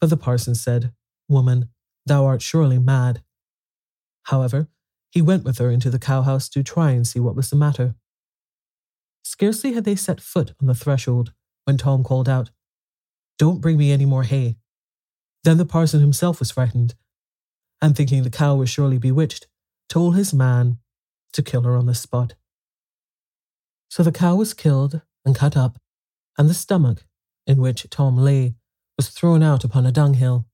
But 0.00 0.10
the 0.10 0.16
parson 0.16 0.54
said, 0.54 0.92
Woman, 1.28 1.68
thou 2.06 2.26
art 2.26 2.42
surely 2.42 2.78
mad. 2.78 3.22
However, 4.24 4.68
he 5.10 5.22
went 5.22 5.44
with 5.44 5.58
her 5.58 5.70
into 5.70 5.90
the 5.90 5.98
cowhouse 5.98 6.48
to 6.50 6.62
try 6.62 6.90
and 6.90 7.06
see 7.06 7.20
what 7.20 7.36
was 7.36 7.50
the 7.50 7.56
matter. 7.56 7.94
Scarcely 9.22 9.72
had 9.72 9.84
they 9.84 9.96
set 9.96 10.20
foot 10.20 10.54
on 10.60 10.66
the 10.66 10.74
threshold 10.74 11.32
when 11.64 11.76
Tom 11.76 12.02
called 12.02 12.28
out, 12.28 12.50
Don't 13.38 13.60
bring 13.60 13.76
me 13.76 13.92
any 13.92 14.04
more 14.04 14.24
hay. 14.24 14.56
Then 15.44 15.58
the 15.58 15.64
parson 15.64 16.00
himself 16.00 16.40
was 16.40 16.50
frightened, 16.50 16.94
and 17.80 17.96
thinking 17.96 18.22
the 18.22 18.30
cow 18.30 18.56
was 18.56 18.68
surely 18.68 18.98
bewitched, 18.98 19.46
told 19.88 20.16
his 20.16 20.34
man 20.34 20.78
to 21.32 21.42
kill 21.42 21.62
her 21.62 21.76
on 21.76 21.86
the 21.86 21.94
spot. 21.94 22.34
So 23.90 24.02
the 24.02 24.12
cow 24.12 24.36
was 24.36 24.54
killed 24.54 25.00
and 25.24 25.34
cut 25.34 25.56
up, 25.56 25.78
and 26.36 26.48
the 26.48 26.54
stomach, 26.54 27.04
in 27.46 27.58
which 27.58 27.86
Tom 27.90 28.16
lay, 28.16 28.54
was 28.96 29.08
thrown 29.08 29.42
out 29.42 29.64
upon 29.64 29.86
a 29.86 29.92
dunghill. 29.92 30.46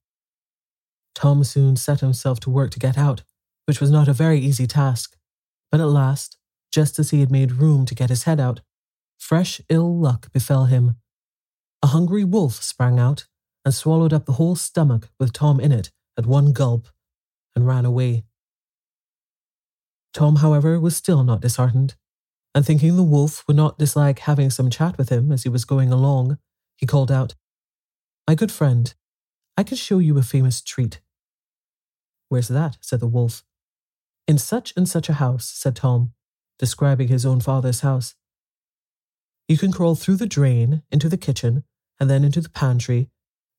Tom 1.14 1.44
soon 1.44 1.76
set 1.76 2.00
himself 2.00 2.40
to 2.40 2.50
work 2.50 2.70
to 2.72 2.78
get 2.78 2.98
out, 2.98 3.22
which 3.66 3.80
was 3.80 3.90
not 3.90 4.08
a 4.08 4.12
very 4.12 4.38
easy 4.38 4.66
task, 4.66 5.16
but 5.70 5.80
at 5.80 5.88
last, 5.88 6.36
just 6.72 6.98
as 6.98 7.10
he 7.10 7.20
had 7.20 7.30
made 7.30 7.52
room 7.52 7.86
to 7.86 7.94
get 7.94 8.10
his 8.10 8.24
head 8.24 8.40
out, 8.40 8.60
fresh 9.18 9.60
ill 9.68 9.96
luck 9.96 10.30
befell 10.32 10.66
him. 10.66 10.96
A 11.82 11.88
hungry 11.88 12.24
wolf 12.24 12.62
sprang 12.62 12.98
out 12.98 13.26
and 13.64 13.74
swallowed 13.74 14.12
up 14.12 14.26
the 14.26 14.32
whole 14.32 14.56
stomach 14.56 15.08
with 15.18 15.32
Tom 15.32 15.60
in 15.60 15.72
it 15.72 15.90
at 16.18 16.26
one 16.26 16.52
gulp 16.52 16.88
and 17.54 17.66
ran 17.66 17.84
away. 17.84 18.24
Tom, 20.14 20.36
however, 20.36 20.80
was 20.80 20.96
still 20.96 21.24
not 21.24 21.40
disheartened, 21.40 21.96
and 22.54 22.64
thinking 22.64 22.96
the 22.96 23.02
wolf 23.02 23.44
would 23.46 23.56
not 23.56 23.78
dislike 23.78 24.20
having 24.20 24.48
some 24.48 24.70
chat 24.70 24.96
with 24.96 25.10
him 25.10 25.32
as 25.32 25.42
he 25.42 25.48
was 25.48 25.64
going 25.64 25.92
along, 25.92 26.38
he 26.76 26.86
called 26.86 27.10
out, 27.10 27.34
my 28.26 28.34
good 28.34 28.52
friend, 28.52 28.94
I 29.56 29.64
can 29.64 29.76
show 29.76 29.98
you 29.98 30.16
a 30.16 30.22
famous 30.22 30.62
treat. 30.62 31.00
Where's 32.28 32.48
that? 32.48 32.78
said 32.80 33.00
the 33.00 33.06
wolf. 33.06 33.44
In 34.26 34.38
such 34.38 34.72
and 34.76 34.88
such 34.88 35.10
a 35.10 35.14
house, 35.14 35.46
said 35.46 35.76
Tom, 35.76 36.14
describing 36.58 37.08
his 37.08 37.26
own 37.26 37.40
father's 37.40 37.80
house. 37.80 38.14
You 39.46 39.58
can 39.58 39.72
crawl 39.72 39.94
through 39.94 40.16
the 40.16 40.26
drain 40.26 40.82
into 40.90 41.10
the 41.10 41.18
kitchen 41.18 41.64
and 42.00 42.08
then 42.08 42.24
into 42.24 42.40
the 42.40 42.48
pantry, 42.48 43.10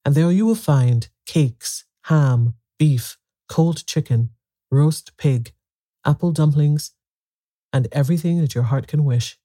and 0.03 0.15
there 0.15 0.31
you 0.31 0.45
will 0.45 0.55
find 0.55 1.09
cakes, 1.27 1.85
ham, 2.05 2.55
beef, 2.79 3.17
cold 3.47 3.85
chicken, 3.85 4.31
roast 4.71 5.15
pig, 5.17 5.53
apple 6.05 6.31
dumplings, 6.31 6.91
and 7.73 7.87
everything 7.91 8.39
that 8.39 8.55
your 8.55 8.65
heart 8.65 8.87
can 8.87 9.03
wish. 9.03 9.37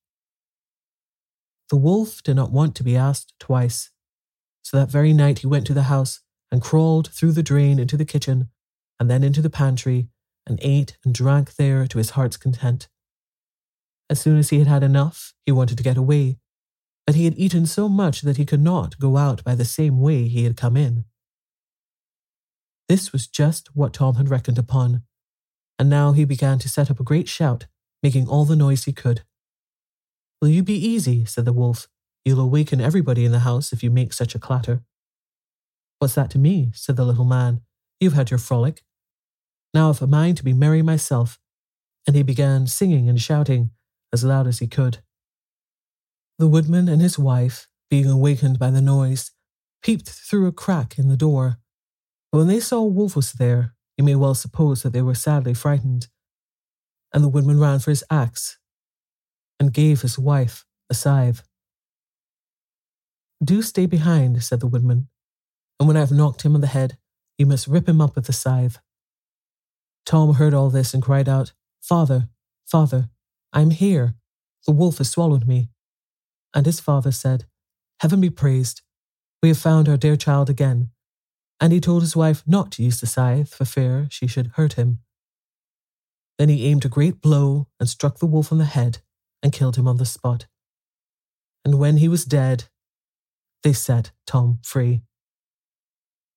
The 1.71 1.77
wolf 1.77 2.23
did 2.23 2.37
not 2.37 2.53
want 2.53 2.75
to 2.77 2.85
be 2.85 2.97
asked 2.97 3.35
twice, 3.39 3.91
so 4.63 4.77
that 4.77 4.91
very 4.91 5.13
night 5.13 5.41
he 5.41 5.47
went 5.47 5.67
to 5.67 5.75
the 5.75 5.85
house 5.85 6.21
and 6.53 6.61
crawled 6.61 7.09
through 7.13 7.33
the 7.33 7.43
drain 7.43 7.79
into 7.79 7.97
the 7.97 8.05
kitchen 8.05 8.51
and 8.99 9.11
then 9.11 9.25
into 9.25 9.41
the 9.41 9.51
pantry 9.51 10.09
and 10.47 10.59
ate 10.63 10.97
and 11.05 11.15
drank 11.15 11.55
there 11.55 11.87
to 11.87 11.99
his 11.99 12.11
heart's 12.11 12.37
content. 12.37 12.89
As 14.09 14.21
soon 14.21 14.37
as 14.37 14.51
he 14.51 14.59
had 14.59 14.67
had 14.67 14.83
enough, 14.83 15.33
he 15.47 15.53
wanted 15.53 15.79
to 15.79 15.85
get 15.85 15.97
away, 15.97 16.39
but 17.07 17.15
he 17.15 17.25
had 17.25 17.39
eaten 17.39 17.67
so 17.67 17.89
much 17.89 18.23
that 18.23 18.37
he 18.37 18.45
could 18.45 18.61
not 18.61 18.99
go 18.99 19.17
out 19.17 19.45
by 19.45 19.55
the 19.55 19.65
same 19.65 20.01
way 20.01 20.27
he 20.27 20.45
had 20.45 20.57
come 20.57 20.77
in. 20.77 21.05
This 22.89 23.13
was 23.13 23.29
just 23.29 23.69
what 23.77 23.93
Tom 23.93 24.17
had 24.17 24.29
reckoned 24.29 24.59
upon, 24.59 25.05
and 25.81 25.89
now 25.89 26.13
he 26.13 26.27
began 26.27 26.59
to 26.59 26.69
set 26.69 26.91
up 26.91 27.01
a 27.01 27.03
great 27.03 27.27
shout, 27.27 27.65
making 28.03 28.29
all 28.29 28.45
the 28.45 28.55
noise 28.55 28.85
he 28.85 28.93
could. 28.93 29.23
Will 30.43 30.51
you 30.51 30.63
be 30.63 30.75
easy? 30.75 31.25
said 31.25 31.47
the 31.47 31.55
wolf. 31.55 31.89
You'll 32.23 32.43
awaken 32.43 32.83
everybody 32.83 33.25
in 33.25 33.33
the 33.33 33.39
house 33.49 33.73
if 33.73 33.83
you 33.83 33.91
make 33.91 34.13
such 34.13 34.35
a 34.35 34.39
clatter. 34.39 34.83
What's 35.99 36.17
that 36.17 36.29
to 36.33 36.39
me? 36.39 36.71
said 36.75 36.97
the 36.97 37.07
little 37.07 37.25
man. 37.25 37.63
You've 37.99 38.13
had 38.13 38.31
your 38.31 38.37
frolic. 38.37 38.83
Now 39.73 39.89
I've 39.89 40.03
a 40.03 40.07
mind 40.07 40.37
to 40.37 40.45
be 40.45 40.53
merry 40.53 40.83
myself. 40.83 41.39
And 42.07 42.15
he 42.15 42.23
began 42.23 42.67
singing 42.67 43.09
and 43.09 43.19
shouting 43.19 43.71
as 44.13 44.23
loud 44.23 44.47
as 44.47 44.59
he 44.59 44.67
could. 44.67 44.99
The 46.39 46.49
woodman 46.49 46.91
and 46.91 47.01
his 47.01 47.19
wife, 47.19 47.69
being 47.89 48.07
awakened 48.07 48.59
by 48.59 48.71
the 48.71 48.83
noise, 48.83 49.31
peeped 49.83 50.11
through 50.11 50.47
a 50.47 50.53
crack 50.53 50.99
in 50.99 51.09
the 51.09 51.17
door. 51.17 51.57
When 52.33 52.49
they 52.49 52.61
saw 52.61 52.83
wolf 52.83 53.17
was 53.17 53.33
there, 53.33 53.75
you 54.01 54.05
may 54.05 54.15
well 54.15 54.35
suppose 54.35 54.83
that 54.83 54.95
they 54.95 55.03
were 55.03 55.15
sadly 55.15 55.53
frightened. 55.53 56.09
And 57.13 57.23
the 57.23 57.29
woodman 57.29 57.61
ran 57.61 57.81
for 57.81 57.91
his 57.91 58.03
axe 58.09 58.59
and 59.59 59.75
gave 59.75 60.01
his 60.01 60.19
wife 60.19 60.65
a 60.89 60.95
scythe. 60.95 61.43
Do 63.45 63.61
stay 63.61 63.85
behind, 63.85 64.43
said 64.43 64.61
the 64.61 64.67
woodman, 64.67 65.09
and 65.79 65.87
when 65.87 65.99
I 65.99 66.01
have 66.01 66.13
knocked 66.13 66.47
him 66.47 66.55
on 66.55 66.63
the 66.63 66.67
head, 66.67 66.97
you 67.37 67.45
must 67.45 67.67
rip 67.67 67.87
him 67.87 68.01
up 68.01 68.17
with 68.17 68.25
the 68.25 68.33
scythe. 68.33 68.79
Tom 70.07 70.33
heard 70.33 70.55
all 70.55 70.71
this 70.71 70.95
and 70.95 71.03
cried 71.03 71.29
out, 71.29 71.53
Father, 71.83 72.31
Father, 72.65 73.11
I 73.53 73.61
am 73.61 73.69
here. 73.69 74.15
The 74.67 74.73
wolf 74.73 74.97
has 74.97 75.11
swallowed 75.11 75.47
me. 75.47 75.69
And 76.55 76.65
his 76.65 76.81
father 76.81 77.13
said, 77.13 77.45
Heaven 78.01 78.23
be 78.23 78.31
praised. 78.31 78.81
We 79.43 79.51
have 79.51 79.59
found 79.59 79.91
our 79.91 79.99
dear 79.99 80.17
child 80.17 80.49
again. 80.49 80.89
And 81.61 81.73
he 81.73 81.81
told 81.81 82.03
his 82.03 82.17
wife 82.17 82.43
not 82.47 82.73
to 82.73 82.83
use 82.83 83.01
the 83.01 83.07
scythe 83.07 83.55
for 83.55 83.65
fear 83.65 84.07
she 84.11 84.27
should 84.27 84.53
hurt 84.55 84.75
him. 84.75 85.01
Then 86.39 86.49
he 86.49 86.67
aimed 86.67 86.87
a 86.87 86.89
great 86.89 87.21
blow 87.21 87.69
and 87.79 87.89
struck 87.89 88.19
the 88.19 88.27
wolf 88.27 88.51
on 88.51 88.59
the 88.59 88.65
head 88.65 88.99
and 89.43 89.53
killed 89.53 89.77
him 89.77 89.87
on 89.87 89.99
the 89.99 90.07
spot. 90.07 90.47
And 91.65 91.79
when 91.79 91.99
he 91.99 92.09
was 92.09 92.25
dead, 92.25 92.65
they 93.63 93.75
set 93.75 94.13
Tom 94.27 94.59
free. 94.63 95.03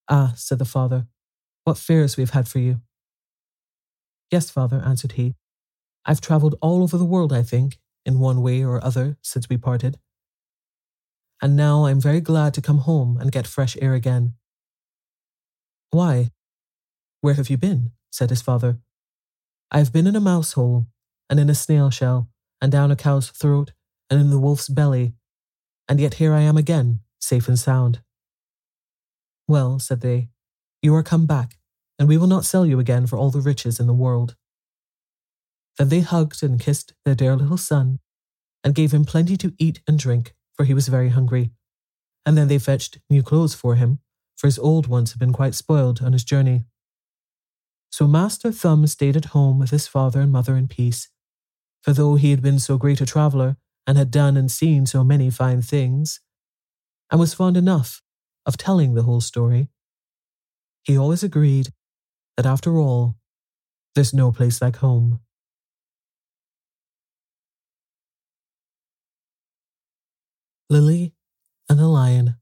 Ah, 0.08 0.34
said 0.36 0.58
the 0.58 0.66
father, 0.66 1.06
what 1.64 1.78
fears 1.78 2.16
we 2.16 2.22
have 2.22 2.30
had 2.30 2.46
for 2.46 2.58
you. 2.58 2.82
Yes, 4.30 4.50
father, 4.50 4.82
answered 4.84 5.12
he. 5.12 5.34
I've 6.04 6.20
travelled 6.20 6.56
all 6.60 6.82
over 6.82 6.98
the 6.98 7.04
world, 7.04 7.32
I 7.32 7.42
think, 7.42 7.78
in 8.04 8.18
one 8.18 8.42
way 8.42 8.62
or 8.62 8.84
other 8.84 9.16
since 9.22 9.48
we 9.48 9.56
parted. 9.56 9.98
And 11.40 11.56
now 11.56 11.86
I'm 11.86 12.00
very 12.00 12.20
glad 12.20 12.52
to 12.54 12.62
come 12.62 12.78
home 12.78 13.16
and 13.18 13.32
get 13.32 13.46
fresh 13.46 13.76
air 13.80 13.94
again. 13.94 14.34
Why? 15.94 16.32
Where 17.20 17.34
have 17.34 17.48
you 17.48 17.56
been? 17.56 17.92
said 18.10 18.30
his 18.30 18.42
father. 18.42 18.80
I've 19.70 19.92
been 19.92 20.08
in 20.08 20.16
a 20.16 20.20
mouse 20.20 20.54
hole, 20.54 20.88
and 21.30 21.38
in 21.38 21.48
a 21.48 21.54
snail 21.54 21.88
shell, 21.88 22.28
and 22.60 22.72
down 22.72 22.90
a 22.90 22.96
cow's 22.96 23.30
throat, 23.30 23.70
and 24.10 24.20
in 24.20 24.30
the 24.30 24.40
wolf's 24.40 24.68
belly, 24.68 25.14
and 25.88 26.00
yet 26.00 26.14
here 26.14 26.34
I 26.34 26.40
am 26.40 26.56
again, 26.56 26.98
safe 27.20 27.46
and 27.46 27.56
sound. 27.56 28.00
Well, 29.46 29.78
said 29.78 30.00
they, 30.00 30.30
you 30.82 30.92
are 30.96 31.04
come 31.04 31.26
back, 31.26 31.58
and 31.96 32.08
we 32.08 32.16
will 32.16 32.26
not 32.26 32.44
sell 32.44 32.66
you 32.66 32.80
again 32.80 33.06
for 33.06 33.16
all 33.16 33.30
the 33.30 33.40
riches 33.40 33.78
in 33.78 33.86
the 33.86 33.94
world. 33.94 34.34
Then 35.78 35.90
they 35.90 36.00
hugged 36.00 36.42
and 36.42 36.58
kissed 36.58 36.94
their 37.04 37.14
dear 37.14 37.36
little 37.36 37.56
son, 37.56 38.00
and 38.64 38.74
gave 38.74 38.92
him 38.92 39.04
plenty 39.04 39.36
to 39.36 39.54
eat 39.60 39.80
and 39.86 39.96
drink, 39.96 40.34
for 40.54 40.64
he 40.64 40.74
was 40.74 40.88
very 40.88 41.10
hungry. 41.10 41.52
And 42.26 42.36
then 42.36 42.48
they 42.48 42.58
fetched 42.58 42.98
new 43.08 43.22
clothes 43.22 43.54
for 43.54 43.76
him, 43.76 44.00
for 44.36 44.46
his 44.46 44.58
old 44.58 44.86
ones 44.86 45.12
had 45.12 45.18
been 45.18 45.32
quite 45.32 45.54
spoiled 45.54 46.02
on 46.02 46.12
his 46.12 46.24
journey. 46.24 46.64
So 47.90 48.08
Master 48.08 48.50
Thumb 48.50 48.86
stayed 48.86 49.16
at 49.16 49.26
home 49.26 49.58
with 49.58 49.70
his 49.70 49.86
father 49.86 50.20
and 50.20 50.32
mother 50.32 50.56
in 50.56 50.68
peace, 50.68 51.08
for 51.82 51.92
though 51.92 52.16
he 52.16 52.30
had 52.30 52.42
been 52.42 52.58
so 52.58 52.76
great 52.76 53.00
a 53.00 53.06
traveller, 53.06 53.56
and 53.86 53.98
had 53.98 54.10
done 54.10 54.36
and 54.36 54.50
seen 54.50 54.86
so 54.86 55.04
many 55.04 55.30
fine 55.30 55.62
things, 55.62 56.20
and 57.10 57.20
was 57.20 57.34
fond 57.34 57.56
enough 57.56 58.02
of 58.46 58.56
telling 58.56 58.94
the 58.94 59.02
whole 59.02 59.20
story, 59.20 59.68
he 60.82 60.98
always 60.98 61.22
agreed 61.22 61.68
that 62.36 62.46
after 62.46 62.76
all, 62.78 63.16
there's 63.94 64.12
no 64.12 64.32
place 64.32 64.60
like 64.60 64.76
home. 64.76 65.20
Lily 70.68 71.14
and 71.68 71.78
the 71.78 71.86
Lion. 71.86 72.36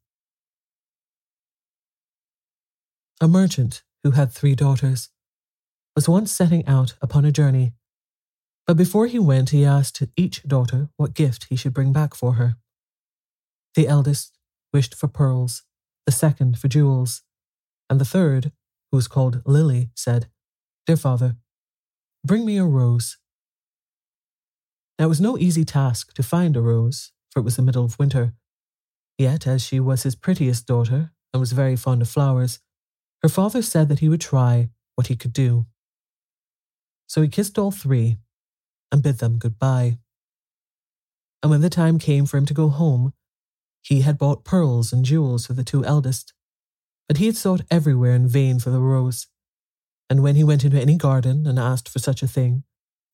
A 3.23 3.29
merchant 3.29 3.85
who 4.03 4.11
had 4.11 4.33
three 4.33 4.57
daughters 4.57 5.11
was 5.95 6.09
once 6.09 6.33
setting 6.33 6.67
out 6.67 6.97
upon 7.01 7.25
a 7.25 7.31
journey, 7.31 7.73
but 8.67 8.77
before 8.77 9.07
he 9.07 9.21
went, 9.21 9.51
he 9.51 9.65
asked 9.65 10.03
each 10.17 10.43
daughter 10.43 10.89
what 10.97 11.15
gift 11.15 11.47
he 11.49 11.55
should 11.55 11.73
bring 11.73 11.93
back 11.93 12.17
for 12.17 12.33
her. 12.33 12.57
The 13.77 13.87
eldest 13.87 14.37
wished 14.73 14.97
for 14.97 15.07
pearls, 15.07 15.63
the 16.05 16.11
second 16.11 16.59
for 16.59 16.67
jewels, 16.67 17.23
and 17.89 18.01
the 18.01 18.05
third, 18.05 18.51
who 18.91 18.97
was 18.97 19.07
called 19.07 19.41
Lily, 19.47 19.91
said, 19.95 20.27
Dear 20.85 20.97
father, 20.97 21.37
bring 22.25 22.45
me 22.45 22.59
a 22.59 22.65
rose. 22.65 23.19
Now 24.99 25.05
it 25.05 25.11
was 25.11 25.21
no 25.21 25.39
easy 25.39 25.65
task 25.65 26.13
to 26.15 26.25
find 26.25 26.57
a 26.57 26.61
rose, 26.61 27.13
for 27.31 27.39
it 27.39 27.45
was 27.45 27.55
the 27.55 27.63
middle 27.63 27.85
of 27.85 28.01
winter. 28.01 28.35
Yet, 29.17 29.47
as 29.47 29.63
she 29.63 29.79
was 29.79 30.03
his 30.03 30.17
prettiest 30.17 30.67
daughter 30.67 31.13
and 31.33 31.39
was 31.39 31.53
very 31.53 31.77
fond 31.77 32.03
of 32.03 32.09
flowers, 32.09 32.59
her 33.23 33.29
father 33.29 33.63
said 33.63 33.89
that 33.89 34.01
he 34.01 34.09
would 34.09 34.21
try 34.21 34.71
what 34.97 35.07
he 35.07 35.17
could 35.17 35.33
do. 35.33 35.67
So 37.07 37.23
he 37.23 37.29
kissed 37.29 37.59
all 37.59 37.71
three 37.71 38.19
and 38.91 39.03
bid 39.03 39.19
them 39.19 39.39
goodbye. 39.39 39.99
And 41.43 41.51
when 41.51 41.61
the 41.61 41.71
time 41.71 41.99
came 41.99 42.27
for 42.27 42.37
him 42.37 42.47
to 42.47 42.55
go 42.55 42.69
home, 42.69 43.13
he 43.83 44.03
had 44.03 44.19
bought 44.19 44.45
pearls 44.45 44.93
and 44.93 45.05
jewels 45.05 45.47
for 45.47 45.55
the 45.55 45.65
two 45.65 45.85
eldest, 45.85 46.33
but 47.09 47.17
he 47.17 47.27
had 47.27 47.37
sought 47.37 47.63
everywhere 47.71 48.15
in 48.15 48.29
vain 48.29 48.59
for 48.61 48.71
the 48.71 48.81
rose. 48.81 49.27
And 50.09 50.23
when 50.23 50.37
he 50.37 50.45
went 50.45 50.65
into 50.65 50.81
any 50.81 50.97
garden 50.97 51.47
and 51.47 51.59
asked 51.59 51.89
for 51.89 51.99
such 51.99 52.23
a 52.23 52.29
thing, 52.29 52.65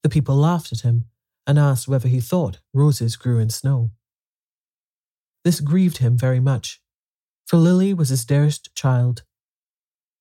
the 0.02 0.08
people 0.08 0.36
laughed 0.36 0.72
at 0.72 0.80
him 0.80 1.04
and 1.46 1.58
asked 1.58 1.88
whether 1.88 2.08
he 2.08 2.20
thought 2.20 2.60
roses 2.74 3.16
grew 3.16 3.38
in 3.38 3.50
snow. 3.50 3.90
This 5.44 5.60
grieved 5.60 5.98
him 5.98 6.18
very 6.18 6.40
much, 6.40 6.80
for 7.46 7.56
Lily 7.56 7.94
was 7.94 8.10
his 8.10 8.24
dearest 8.24 8.74
child. 8.74 9.22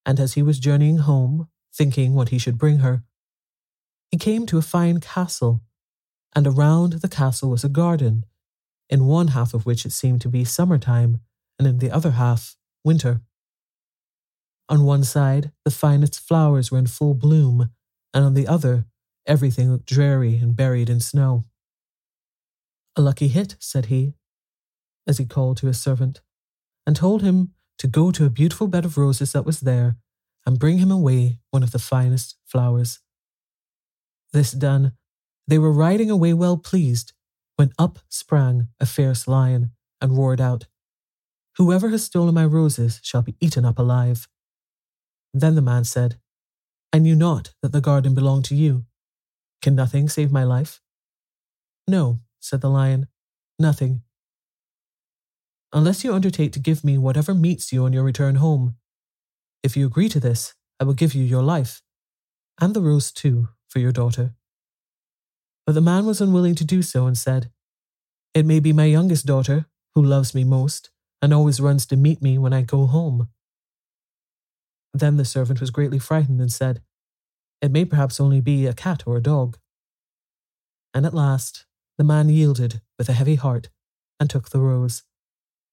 And 0.08 0.22
as 0.22 0.34
he 0.34 0.42
was 0.42 0.58
journeying 0.58 1.00
home, 1.00 1.50
thinking 1.74 2.14
what 2.16 2.30
he 2.30 2.40
should 2.40 2.58
bring 2.58 2.80
her, 2.80 3.04
he 4.10 4.18
came 4.18 4.46
to 4.46 4.58
a 4.58 4.62
fine 4.62 5.02
castle, 5.02 5.62
and 6.34 6.48
around 6.48 6.94
the 6.94 7.10
castle 7.10 7.50
was 7.50 7.66
a 7.66 7.70
garden 7.70 8.26
in 8.90 9.06
one 9.06 9.30
half 9.30 9.54
of 9.54 9.66
which 9.66 9.86
it 9.86 9.92
seemed 9.92 10.22
to 10.22 10.30
be 10.30 10.46
summer 10.46 10.78
time, 10.78 11.20
and 11.60 11.68
in 11.68 11.80
the 11.80 11.92
other 11.92 12.12
half, 12.12 12.56
winter. 12.86 13.20
On 14.70 14.86
one 14.86 15.04
side, 15.04 15.52
the 15.66 15.72
finest 15.72 16.22
flowers 16.22 16.72
were 16.72 16.78
in 16.78 16.88
full 16.88 17.14
bloom, 17.14 17.70
and 18.14 18.24
on 18.24 18.34
the 18.34 18.48
other, 18.48 18.86
everything 19.26 19.70
looked 19.70 19.88
dreary 19.88 20.38
and 20.38 20.56
buried 20.56 20.90
in 20.90 21.02
snow. 21.02 21.44
A 22.96 23.02
lucky 23.02 23.28
hit, 23.28 23.58
said 23.60 23.88
he, 23.88 24.14
as 25.06 25.18
he 25.18 25.26
called 25.26 25.58
to 25.58 25.68
his 25.68 25.82
servant, 25.82 26.22
and 26.86 26.96
told 26.96 27.22
him 27.22 27.54
to 27.78 27.88
go 27.88 28.12
to 28.12 28.26
a 28.26 28.30
beautiful 28.30 28.68
bed 28.68 28.86
of 28.86 28.98
roses 28.98 29.34
that 29.34 29.46
was 29.46 29.62
there 29.62 29.98
and 30.46 30.60
bring 30.60 30.78
him 30.78 30.92
away 30.92 31.40
one 31.52 31.64
of 31.64 31.72
the 31.72 31.80
finest 31.80 32.36
flowers. 32.46 33.00
This 34.34 34.52
done, 34.52 34.94
they 35.48 35.58
were 35.58 35.72
riding 35.72 36.10
away 36.10 36.34
well 36.34 36.58
pleased, 36.58 37.14
when 37.56 37.72
up 37.80 38.00
sprang 38.10 38.68
a 38.80 38.86
fierce 38.86 39.28
lion 39.28 39.72
and 40.02 40.18
roared 40.18 40.42
out, 40.42 40.68
Whoever 41.58 41.90
has 41.90 42.04
stolen 42.04 42.36
my 42.36 42.46
roses 42.46 43.00
shall 43.04 43.24
be 43.24 43.36
eaten 43.40 43.66
up 43.66 43.80
alive. 43.80 44.28
Then 45.34 45.56
the 45.56 45.62
man 45.62 45.86
said, 45.86 46.20
I 46.94 47.00
knew 47.00 47.16
not 47.16 47.54
that 47.62 47.72
the 47.72 47.82
garden 47.82 48.14
belonged 48.14 48.46
to 48.46 48.56
you. 48.56 48.86
Can 49.62 49.76
nothing 49.76 50.08
save 50.08 50.32
my 50.32 50.44
life? 50.44 50.82
No, 51.88 52.20
said 52.40 52.62
the 52.62 52.70
lion, 52.70 53.08
nothing. 53.58 54.04
Unless 55.74 56.04
you 56.04 56.14
undertake 56.14 56.54
to 56.54 56.60
give 56.60 56.84
me 56.84 56.98
whatever 56.98 57.34
meets 57.34 57.72
you 57.72 57.86
on 57.86 57.94
your 57.94 58.04
return 58.04 58.36
home. 58.36 58.76
If 59.64 59.76
you 59.76 59.86
agree 59.86 60.10
to 60.10 60.20
this, 60.20 60.54
I 60.80 60.84
will 60.84 60.94
give 60.94 61.14
you 61.14 61.24
your 61.24 61.44
life, 61.44 61.82
and 62.60 62.74
the 62.74 62.82
rose 62.82 63.12
too, 63.12 63.50
for 63.68 63.80
your 63.80 63.92
daughter. 63.92 64.36
But 65.66 65.74
the 65.74 65.82
man 65.82 66.06
was 66.06 66.22
unwilling 66.22 66.56
to 66.56 66.66
do 66.66 66.82
so 66.82 67.08
and 67.08 67.18
said, 67.18 67.52
It 68.34 68.46
may 68.46 68.60
be 68.60 68.72
my 68.72 68.86
youngest 68.86 69.26
daughter, 69.26 69.66
who 69.96 70.02
loves 70.02 70.34
me 70.34 70.44
most, 70.44 70.92
and 71.22 71.34
always 71.34 71.60
runs 71.60 71.86
to 71.88 71.98
meet 71.98 72.22
me 72.22 72.38
when 72.38 72.54
I 72.54 72.62
go 72.62 72.86
home. 72.86 73.30
Then 74.94 75.18
the 75.18 75.26
servant 75.26 75.60
was 75.60 75.72
greatly 75.72 76.00
frightened 76.00 76.40
and 76.40 76.52
said, 76.52 76.82
It 77.62 77.72
may 77.72 77.84
perhaps 77.84 78.20
only 78.20 78.40
be 78.40 78.66
a 78.66 78.74
cat 78.74 79.04
or 79.06 79.18
a 79.18 79.22
dog. 79.22 79.58
And 80.94 81.06
at 81.06 81.14
last 81.14 81.66
the 81.98 82.04
man 82.04 82.30
yielded 82.30 82.82
with 82.98 83.10
a 83.10 83.14
heavy 83.14 83.36
heart 83.36 83.70
and 84.20 84.30
took 84.30 84.50
the 84.50 84.60
rose, 84.60 85.04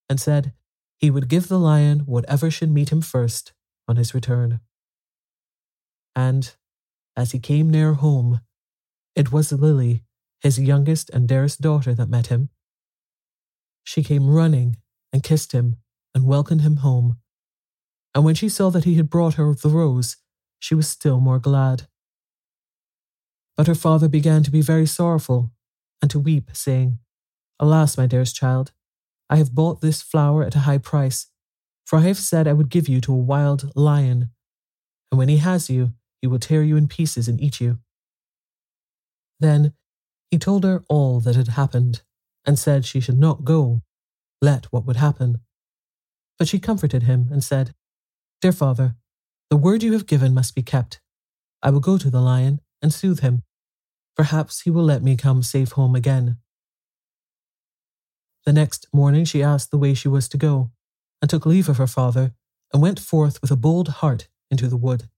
and 0.09 0.21
said 0.21 0.53
he 0.99 1.11
would 1.11 1.29
give 1.29 1.49
the 1.49 1.59
lion 1.59 2.01
whatever 2.01 2.51
should 2.51 2.71
meet 2.71 2.91
him 2.91 3.01
first 3.01 3.53
on 3.89 3.97
his 3.97 4.15
return. 4.15 4.61
And 6.17 6.55
as 7.17 7.33
he 7.33 7.39
came 7.39 7.71
near 7.71 7.95
home, 7.95 8.41
it 9.15 9.33
was 9.33 9.53
Lily, 9.53 10.03
his 10.41 10.59
youngest 10.59 11.11
and 11.11 11.29
dearest 11.29 11.61
daughter, 11.61 11.95
that 11.95 12.09
met 12.09 12.29
him. 12.29 12.51
She 13.85 14.03
came 14.03 14.29
running 14.29 14.77
and 15.13 15.23
kissed 15.23 15.53
him 15.53 15.77
and 16.15 16.27
welcomed 16.27 16.63
him 16.63 16.79
home. 16.79 17.19
And 18.15 18.25
when 18.25 18.35
she 18.35 18.49
saw 18.49 18.71
that 18.71 18.85
he 18.85 18.95
had 18.95 19.11
brought 19.11 19.35
her 19.35 19.55
the 19.55 19.69
rose, 19.69 20.17
she 20.59 20.75
was 20.75 20.89
still 20.89 21.21
more 21.21 21.39
glad. 21.39 21.89
But 23.57 23.67
her 23.67 23.75
father 23.75 24.09
began 24.09 24.43
to 24.43 24.51
be 24.51 24.63
very 24.63 24.87
sorrowful 24.87 25.53
and 26.01 26.11
to 26.11 26.19
weep, 26.19 26.51
saying, 26.53 26.99
Alas, 27.61 27.97
my 27.97 28.07
dearest 28.07 28.35
child, 28.35 28.73
I 29.31 29.37
have 29.37 29.55
bought 29.55 29.81
this 29.81 30.03
flower 30.03 30.45
at 30.45 30.55
a 30.55 30.61
high 30.61 30.79
price, 30.79 31.27
for 31.85 31.99
I 31.99 32.03
have 32.03 32.19
said 32.19 32.47
I 32.47 32.53
would 32.53 32.69
give 32.69 32.89
you 32.89 33.01
to 33.03 33.13
a 33.13 33.17
wild 33.17 33.75
lion, 33.77 34.31
and 35.11 35.19
when 35.19 35.29
he 35.29 35.39
has 35.39 35.71
you, 35.71 35.93
he 36.21 36.27
will 36.27 36.39
tear 36.39 36.63
you 36.63 36.77
in 36.77 36.89
pieces 36.89 37.29
and 37.29 37.41
eat 37.41 37.61
you. 37.61 37.79
Then 39.41 39.75
he 40.31 40.39
told 40.39 40.65
her 40.65 40.85
all 40.89 41.21
that 41.21 41.37
had 41.37 41.49
happened, 41.49 42.03
and 42.45 42.59
said 42.59 42.85
she 42.85 43.01
should 43.01 43.19
not 43.19 43.45
go, 43.45 43.83
let 44.41 44.67
what 44.67 44.85
would 44.87 44.97
happen. 44.97 45.41
But 46.39 46.49
she 46.49 46.59
comforted 46.59 47.05
him 47.05 47.29
and 47.31 47.43
said, 47.43 47.75
Dear 48.43 48.53
father, 48.53 48.97
the 49.49 49.57
word 49.57 49.83
you 49.83 49.93
have 49.93 50.07
given 50.07 50.35
must 50.35 50.55
be 50.55 50.63
kept. 50.63 51.01
I 51.63 51.71
will 51.71 51.81
go 51.81 51.97
to 51.97 52.11
the 52.11 52.21
lion 52.21 52.61
and 52.83 52.93
soothe 52.93 53.21
him. 53.21 53.43
Perhaps 54.17 54.63
he 54.63 54.71
will 54.71 54.85
let 54.85 55.03
me 55.03 55.17
come 55.17 55.43
safe 55.43 55.73
home 55.73 55.95
again. 55.95 56.37
The 58.47 58.53
next 58.53 58.87
morning 58.93 59.25
she 59.25 59.43
asked 59.43 59.71
the 59.71 59.79
way 59.79 59.95
she 59.95 60.09
was 60.09 60.29
to 60.29 60.37
go, 60.37 60.71
and 61.21 61.31
took 61.31 61.47
leave 61.47 61.69
of 61.69 61.79
her 61.79 61.87
father, 61.87 62.35
and 62.73 62.83
went 62.83 63.01
forth 63.01 63.41
with 63.41 63.51
a 63.51 63.57
bold 63.57 63.89
heart 63.89 64.29
into 64.51 64.69
the 64.69 64.77
wood. 64.77 65.09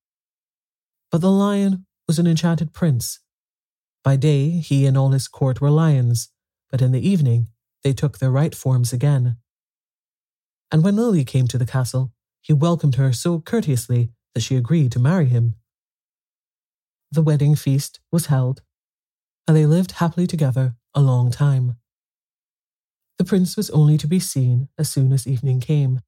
But 1.11 1.21
the 1.21 1.31
lion 1.31 1.87
was 2.07 2.19
an 2.19 2.27
enchanted 2.27 2.73
prince. 2.73 3.21
By 4.05 4.17
day 4.17 4.51
he 4.51 4.87
and 4.87 4.97
all 4.97 5.11
his 5.11 5.27
court 5.27 5.61
were 5.61 5.71
lions, 5.71 6.31
but 6.71 6.81
in 6.81 6.93
the 6.93 7.07
evening 7.07 7.49
they 7.83 7.93
took 7.93 8.19
their 8.19 8.31
right 8.31 8.55
forms 8.55 8.93
again. 8.93 9.37
And 10.71 10.85
when 10.85 10.97
Lily 10.97 11.25
came 11.25 11.49
to 11.49 11.59
the 11.59 11.67
castle, 11.67 12.13
he 12.41 12.53
welcomed 12.53 12.95
her 12.95 13.13
so 13.13 13.41
courteously 13.41 14.13
that 14.35 14.43
she 14.43 14.57
agreed 14.57 14.93
to 14.93 15.01
marry 15.01 15.27
him. 15.27 15.57
The 17.11 17.23
wedding 17.23 17.57
feast 17.57 17.99
was 18.13 18.27
held, 18.27 18.63
and 19.49 19.57
they 19.57 19.67
lived 19.67 19.93
happily 19.93 20.27
together 20.27 20.77
a 20.95 21.01
long 21.01 21.31
time. 21.31 21.77
The 23.19 23.25
prince 23.25 23.57
was 23.57 23.71
only 23.71 23.97
to 23.99 24.07
be 24.07 24.21
seen 24.21 24.69
as 24.79 24.89
soon 24.89 25.13
as 25.13 25.27
evening 25.27 25.61
came, 25.61 26.01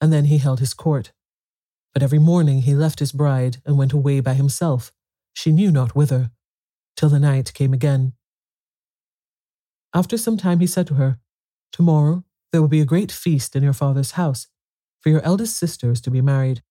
and 0.00 0.12
then 0.12 0.26
he 0.26 0.38
held 0.38 0.60
his 0.60 0.74
court. 0.74 1.12
But 1.92 2.02
every 2.02 2.18
morning 2.18 2.62
he 2.62 2.74
left 2.74 3.00
his 3.00 3.12
bride 3.12 3.58
and 3.64 3.78
went 3.78 3.92
away 3.92 4.20
by 4.20 4.34
himself, 4.34 4.92
she 5.32 5.52
knew 5.52 5.70
not 5.70 5.96
whither, 5.96 6.30
till 6.96 7.08
the 7.08 7.18
night 7.18 7.54
came 7.54 7.72
again. 7.72 8.12
After 9.92 10.16
some 10.16 10.36
time 10.36 10.60
he 10.60 10.66
said 10.66 10.86
to 10.88 10.94
her, 10.94 11.18
Tomorrow 11.72 12.24
there 12.52 12.60
will 12.60 12.68
be 12.68 12.80
a 12.80 12.84
great 12.84 13.10
feast 13.10 13.56
in 13.56 13.62
your 13.62 13.72
father's 13.72 14.12
house, 14.12 14.46
for 15.00 15.08
your 15.08 15.22
eldest 15.22 15.56
sister 15.56 15.90
is 15.90 16.00
to 16.02 16.10
be 16.10 16.20
married, 16.20 16.62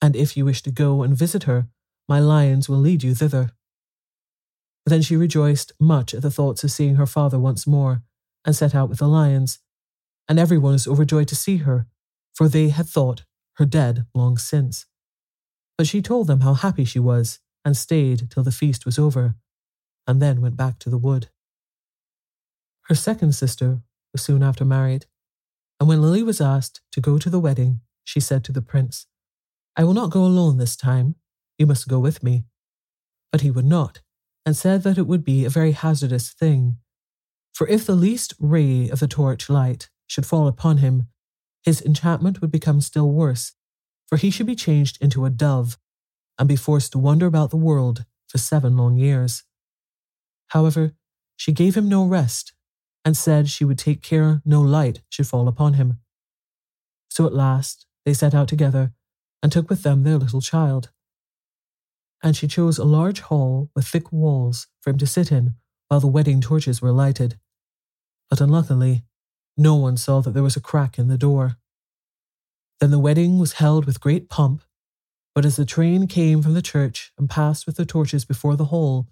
and 0.00 0.16
if 0.16 0.36
you 0.36 0.44
wish 0.44 0.62
to 0.62 0.70
go 0.70 1.02
and 1.02 1.16
visit 1.16 1.44
her, 1.44 1.68
my 2.08 2.18
lions 2.18 2.68
will 2.68 2.78
lead 2.78 3.02
you 3.02 3.14
thither. 3.14 3.52
Then 4.86 5.02
she 5.02 5.16
rejoiced 5.16 5.72
much 5.78 6.14
at 6.14 6.22
the 6.22 6.30
thoughts 6.30 6.64
of 6.64 6.70
seeing 6.70 6.94
her 6.94 7.06
father 7.06 7.38
once 7.38 7.66
more, 7.66 8.02
and 8.48 8.56
set 8.56 8.74
out 8.74 8.88
with 8.88 8.98
the 8.98 9.06
lions. 9.06 9.58
And 10.26 10.38
everyone 10.38 10.72
was 10.72 10.88
overjoyed 10.88 11.28
to 11.28 11.36
see 11.36 11.58
her, 11.58 11.86
for 12.32 12.48
they 12.48 12.70
had 12.70 12.86
thought 12.86 13.26
her 13.56 13.66
dead 13.66 14.06
long 14.14 14.38
since. 14.38 14.86
But 15.76 15.86
she 15.86 16.00
told 16.00 16.28
them 16.28 16.40
how 16.40 16.54
happy 16.54 16.86
she 16.86 16.98
was, 16.98 17.40
and 17.62 17.76
stayed 17.76 18.30
till 18.30 18.42
the 18.42 18.50
feast 18.50 18.86
was 18.86 18.98
over, 18.98 19.34
and 20.06 20.22
then 20.22 20.40
went 20.40 20.56
back 20.56 20.78
to 20.78 20.88
the 20.88 20.96
wood. 20.96 21.28
Her 22.84 22.94
second 22.94 23.34
sister 23.34 23.82
was 24.14 24.22
soon 24.22 24.42
after 24.42 24.64
married, 24.64 25.04
and 25.78 25.86
when 25.86 26.00
Lily 26.00 26.22
was 26.22 26.40
asked 26.40 26.80
to 26.92 27.02
go 27.02 27.18
to 27.18 27.28
the 27.28 27.38
wedding, 27.38 27.80
she 28.02 28.18
said 28.18 28.44
to 28.44 28.52
the 28.52 28.62
prince, 28.62 29.06
I 29.76 29.84
will 29.84 29.92
not 29.92 30.10
go 30.10 30.24
alone 30.24 30.56
this 30.56 30.74
time. 30.74 31.16
You 31.58 31.66
must 31.66 31.86
go 31.86 31.98
with 31.98 32.22
me. 32.22 32.44
But 33.30 33.42
he 33.42 33.50
would 33.50 33.66
not, 33.66 34.00
and 34.46 34.56
said 34.56 34.84
that 34.84 34.96
it 34.96 35.06
would 35.06 35.22
be 35.22 35.44
a 35.44 35.50
very 35.50 35.72
hazardous 35.72 36.30
thing. 36.30 36.78
For 37.54 37.66
if 37.66 37.86
the 37.86 37.94
least 37.94 38.34
ray 38.38 38.88
of 38.88 39.00
the 39.00 39.08
torch 39.08 39.50
light 39.50 39.90
should 40.06 40.26
fall 40.26 40.46
upon 40.46 40.78
him, 40.78 41.08
his 41.64 41.80
enchantment 41.82 42.40
would 42.40 42.50
become 42.50 42.80
still 42.80 43.10
worse, 43.10 43.52
for 44.06 44.16
he 44.16 44.30
should 44.30 44.46
be 44.46 44.54
changed 44.54 44.98
into 45.00 45.24
a 45.24 45.30
dove 45.30 45.78
and 46.38 46.48
be 46.48 46.56
forced 46.56 46.92
to 46.92 46.98
wander 46.98 47.26
about 47.26 47.50
the 47.50 47.56
world 47.56 48.04
for 48.28 48.38
seven 48.38 48.76
long 48.76 48.96
years. 48.96 49.44
However, 50.48 50.92
she 51.36 51.52
gave 51.52 51.76
him 51.76 51.88
no 51.88 52.04
rest 52.04 52.52
and 53.04 53.16
said 53.16 53.48
she 53.48 53.64
would 53.64 53.78
take 53.78 54.02
care 54.02 54.40
no 54.44 54.60
light 54.60 55.02
should 55.08 55.26
fall 55.26 55.48
upon 55.48 55.74
him. 55.74 55.98
So 57.10 57.26
at 57.26 57.34
last 57.34 57.86
they 58.04 58.14
set 58.14 58.34
out 58.34 58.48
together 58.48 58.92
and 59.42 59.50
took 59.50 59.68
with 59.68 59.82
them 59.82 60.04
their 60.04 60.18
little 60.18 60.40
child 60.40 60.90
and 62.22 62.36
she 62.36 62.48
chose 62.48 62.78
a 62.78 62.84
large 62.84 63.20
hall 63.20 63.70
with 63.74 63.86
thick 63.86 64.12
walls 64.12 64.66
for 64.80 64.90
him 64.90 64.98
to 64.98 65.06
sit 65.06 65.30
in 65.30 65.54
while 65.88 66.00
the 66.00 66.06
wedding 66.06 66.40
torches 66.40 66.80
were 66.80 66.92
lighted. 66.92 67.38
But 68.30 68.40
unluckily, 68.40 69.04
no 69.56 69.74
one 69.74 69.96
saw 69.96 70.20
that 70.20 70.30
there 70.30 70.42
was 70.42 70.56
a 70.56 70.60
crack 70.60 70.98
in 70.98 71.08
the 71.08 71.18
door. 71.18 71.56
Then 72.80 72.90
the 72.90 72.98
wedding 72.98 73.38
was 73.38 73.54
held 73.54 73.86
with 73.86 74.00
great 74.00 74.28
pomp, 74.28 74.62
but 75.34 75.44
as 75.44 75.56
the 75.56 75.64
train 75.64 76.06
came 76.06 76.42
from 76.42 76.54
the 76.54 76.62
church 76.62 77.12
and 77.18 77.28
passed 77.28 77.66
with 77.66 77.76
the 77.76 77.86
torches 77.86 78.24
before 78.24 78.56
the 78.56 78.66
hall, 78.66 79.08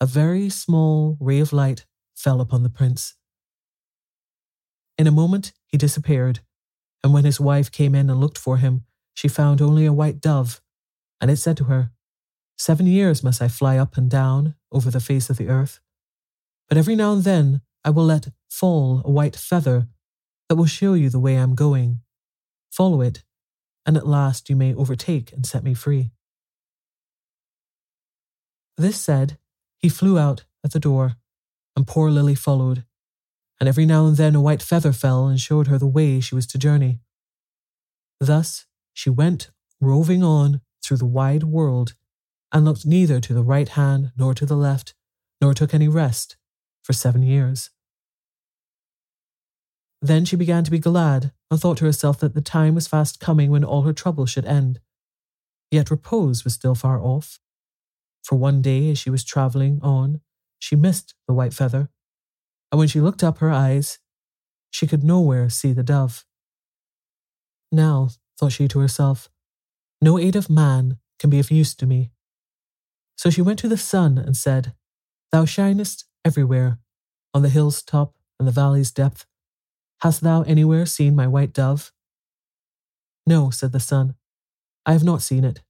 a 0.00 0.06
very 0.06 0.48
small 0.48 1.16
ray 1.20 1.38
of 1.38 1.52
light 1.52 1.86
fell 2.14 2.40
upon 2.40 2.62
the 2.62 2.68
prince. 2.68 3.14
In 4.98 5.06
a 5.06 5.12
moment 5.12 5.52
he 5.66 5.76
disappeared, 5.76 6.40
and 7.04 7.12
when 7.12 7.24
his 7.24 7.38
wife 7.38 7.70
came 7.70 7.94
in 7.94 8.10
and 8.10 8.20
looked 8.20 8.38
for 8.38 8.56
him, 8.56 8.84
she 9.14 9.28
found 9.28 9.62
only 9.62 9.86
a 9.86 9.92
white 9.92 10.20
dove, 10.20 10.60
and 11.20 11.30
it 11.30 11.36
said 11.36 11.56
to 11.58 11.64
her, 11.64 11.92
Seven 12.58 12.86
years 12.86 13.22
must 13.22 13.42
I 13.42 13.48
fly 13.48 13.76
up 13.76 13.96
and 13.96 14.10
down 14.10 14.54
over 14.72 14.90
the 14.90 15.00
face 15.00 15.28
of 15.28 15.36
the 15.36 15.48
earth. 15.48 15.80
But 16.68 16.78
every 16.78 16.96
now 16.96 17.12
and 17.12 17.24
then 17.24 17.60
I 17.84 17.90
will 17.90 18.04
let 18.04 18.28
fall 18.48 19.02
a 19.04 19.10
white 19.10 19.36
feather 19.36 19.88
that 20.48 20.56
will 20.56 20.66
show 20.66 20.94
you 20.94 21.10
the 21.10 21.20
way 21.20 21.36
I 21.36 21.42
am 21.42 21.54
going. 21.54 22.00
Follow 22.70 23.00
it, 23.00 23.22
and 23.84 23.96
at 23.96 24.06
last 24.06 24.50
you 24.50 24.56
may 24.56 24.74
overtake 24.74 25.32
and 25.32 25.46
set 25.46 25.62
me 25.62 25.74
free. 25.74 26.10
This 28.76 29.00
said, 29.00 29.38
he 29.78 29.88
flew 29.88 30.18
out 30.18 30.44
at 30.64 30.72
the 30.72 30.80
door, 30.80 31.16
and 31.76 31.86
poor 31.86 32.10
Lily 32.10 32.34
followed, 32.34 32.84
and 33.60 33.68
every 33.68 33.86
now 33.86 34.06
and 34.06 34.16
then 34.16 34.34
a 34.34 34.40
white 34.40 34.62
feather 34.62 34.92
fell 34.92 35.28
and 35.28 35.40
showed 35.40 35.68
her 35.68 35.78
the 35.78 35.86
way 35.86 36.20
she 36.20 36.34
was 36.34 36.46
to 36.48 36.58
journey. 36.58 37.00
Thus 38.20 38.66
she 38.92 39.10
went 39.10 39.50
roving 39.80 40.22
on 40.22 40.60
through 40.82 40.96
the 40.96 41.06
wide 41.06 41.44
world 41.44 41.94
and 42.52 42.64
looked 42.64 42.86
neither 42.86 43.20
to 43.20 43.34
the 43.34 43.42
right 43.42 43.68
hand 43.68 44.12
nor 44.16 44.34
to 44.34 44.46
the 44.46 44.56
left, 44.56 44.94
nor 45.40 45.54
took 45.54 45.72
any 45.72 45.88
rest 45.88 46.36
for 46.86 46.92
seven 46.92 47.22
years. 47.22 47.70
Then 50.00 50.24
she 50.24 50.36
began 50.36 50.62
to 50.62 50.70
be 50.70 50.78
glad 50.78 51.32
and 51.50 51.60
thought 51.60 51.78
to 51.78 51.84
herself 51.84 52.20
that 52.20 52.34
the 52.34 52.40
time 52.40 52.76
was 52.76 52.86
fast 52.86 53.18
coming 53.18 53.50
when 53.50 53.64
all 53.64 53.82
her 53.82 53.92
troubles 53.92 54.30
should 54.30 54.44
end. 54.44 54.78
Yet 55.72 55.90
repose 55.90 56.44
was 56.44 56.54
still 56.54 56.76
far 56.76 57.00
off. 57.00 57.40
For 58.22 58.36
one 58.36 58.62
day, 58.62 58.90
as 58.90 59.00
she 59.00 59.10
was 59.10 59.24
travelling 59.24 59.80
on, 59.82 60.20
she 60.60 60.76
missed 60.76 61.14
the 61.26 61.34
white 61.34 61.52
feather, 61.52 61.90
and 62.70 62.78
when 62.78 62.88
she 62.88 63.00
looked 63.00 63.24
up 63.24 63.38
her 63.38 63.50
eyes, 63.50 63.98
she 64.70 64.86
could 64.86 65.02
nowhere 65.02 65.50
see 65.50 65.72
the 65.72 65.82
dove. 65.82 66.24
Now, 67.72 68.10
thought 68.38 68.52
she 68.52 68.68
to 68.68 68.78
herself, 68.78 69.28
no 70.00 70.18
aid 70.18 70.36
of 70.36 70.48
man 70.48 70.98
can 71.18 71.30
be 71.30 71.40
of 71.40 71.50
use 71.50 71.74
to 71.74 71.86
me. 71.86 72.10
So 73.16 73.30
she 73.30 73.42
went 73.42 73.58
to 73.60 73.68
the 73.68 73.76
sun 73.76 74.18
and 74.18 74.36
said, 74.36 74.74
Thou 75.32 75.46
shinest 75.46 76.04
everywhere, 76.26 76.80
on 77.32 77.42
the 77.42 77.48
hill's 77.48 77.82
top 77.82 78.16
and 78.38 78.48
the 78.48 78.52
valley's 78.52 78.90
depth. 78.90 79.26
Hast 80.00 80.22
thou 80.22 80.42
anywhere 80.42 80.84
seen 80.84 81.14
my 81.14 81.28
white 81.28 81.52
dove? 81.52 81.92
No, 83.24 83.50
said 83.50 83.70
the 83.70 83.78
sun, 83.78 84.16
I 84.84 84.92
have 84.92 85.04
not 85.04 85.22
seen 85.22 85.44
it. 85.44 85.62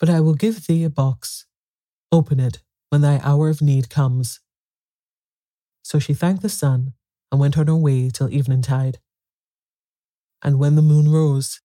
But 0.00 0.10
I 0.10 0.20
will 0.20 0.34
give 0.34 0.66
thee 0.66 0.82
a 0.82 0.90
box. 0.90 1.46
Open 2.10 2.40
it 2.40 2.62
when 2.90 3.00
thy 3.00 3.20
hour 3.22 3.48
of 3.48 3.62
need 3.62 3.88
comes. 3.88 4.40
So 5.82 6.00
she 6.00 6.14
thanked 6.14 6.42
the 6.42 6.48
sun 6.48 6.94
and 7.30 7.40
went 7.40 7.56
on 7.56 7.68
her 7.68 7.76
way 7.76 8.10
till 8.10 8.32
eventide. 8.32 8.98
And 10.42 10.58
when 10.58 10.74
the 10.74 10.82
moon 10.82 11.10
rose, 11.10 11.60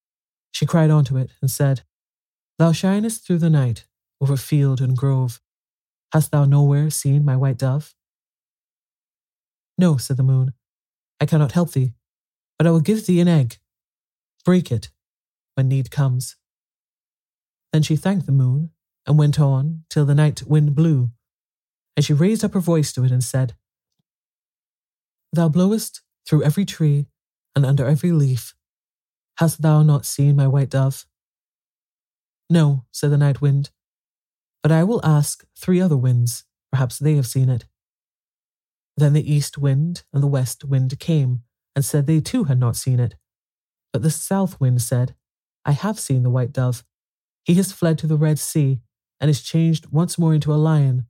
she 0.52 0.68
cried 0.68 0.92
unto 0.92 1.18
it 1.18 1.32
and 1.42 1.50
said, 1.50 1.82
Thou 2.60 2.72
shinest 2.72 3.26
through 3.26 3.40
the 3.40 3.50
night 3.50 3.86
over 4.22 4.38
field 4.38 4.80
and 4.80 4.96
grove. 4.96 5.42
Hast 6.13 6.30
thou 6.30 6.45
nowhere 6.45 6.91
seen 6.91 7.26
my 7.26 7.36
white 7.36 7.58
dove? 7.58 7.95
No, 9.80 9.97
said 9.97 10.17
the 10.17 10.23
moon, 10.23 10.54
I 11.19 11.26
cannot 11.26 11.54
help 11.54 11.71
thee, 11.71 11.93
but 12.60 12.67
I 12.67 12.69
will 12.69 12.82
give 12.82 13.08
thee 13.08 13.19
an 13.19 13.28
egg. 13.28 13.58
Break 14.45 14.71
it 14.71 14.91
when 15.56 15.67
need 15.67 15.89
comes. 15.89 16.36
Then 17.71 17.82
she 17.82 17.95
thanked 17.95 18.28
the 18.28 18.32
moon 18.32 18.69
and 19.08 19.17
went 19.17 19.39
on 19.39 19.86
till 19.89 20.06
the 20.06 20.13
night 20.13 20.43
wind 20.43 20.76
blew, 20.76 21.10
and 21.97 22.06
she 22.06 22.13
raised 22.13 22.43
up 22.43 22.54
her 22.54 22.60
voice 22.60 22.93
to 22.93 23.04
it 23.04 23.12
and 23.12 23.23
said, 23.23 23.56
Thou 25.32 25.49
blowest 25.49 26.02
through 26.28 26.43
every 26.43 26.63
tree 26.63 27.08
and 27.56 27.65
under 27.65 27.88
every 27.88 28.12
leaf. 28.12 28.54
Hast 29.39 29.63
thou 29.63 29.82
not 29.82 30.06
seen 30.06 30.36
my 30.36 30.47
white 30.47 30.69
dove? 30.69 31.08
No, 32.52 32.86
said 32.91 33.10
the 33.10 33.17
night 33.17 33.41
wind, 33.41 33.71
but 34.63 34.71
I 34.71 34.84
will 34.84 35.06
ask 35.06 35.45
three 35.56 35.80
other 35.82 35.97
winds, 35.97 36.45
perhaps 36.71 36.97
they 36.97 37.15
have 37.15 37.28
seen 37.28 37.49
it. 37.49 37.65
Then 38.95 39.13
the 39.13 39.32
east 39.32 39.58
wind 39.58 40.04
and 40.13 40.23
the 40.23 40.28
west 40.28 40.63
wind 40.63 40.97
came, 40.99 41.43
and 41.76 41.84
said 41.84 42.08
they 42.08 42.21
too 42.21 42.45
had 42.45 42.60
not 42.60 42.78
seen 42.78 42.99
it. 42.99 43.15
But 43.91 44.02
the 44.02 44.10
south 44.10 44.60
wind 44.62 44.82
said, 44.82 45.15
I 45.65 45.73
have 45.73 45.99
seen 45.99 46.23
the 46.23 46.30
white 46.30 46.54
dove. 46.54 46.84
He 47.43 47.56
has 47.56 47.71
fled 47.71 47.97
to 47.99 48.08
the 48.08 48.17
Red 48.17 48.39
Sea, 48.39 48.80
and 49.19 49.30
is 49.30 49.41
changed 49.41 49.91
once 49.91 50.17
more 50.17 50.34
into 50.34 50.54
a 50.54 50.56
lion, 50.56 51.08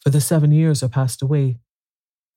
for 0.00 0.10
the 0.10 0.20
seven 0.20 0.52
years 0.52 0.82
are 0.82 0.88
passed 0.88 1.22
away. 1.22 1.58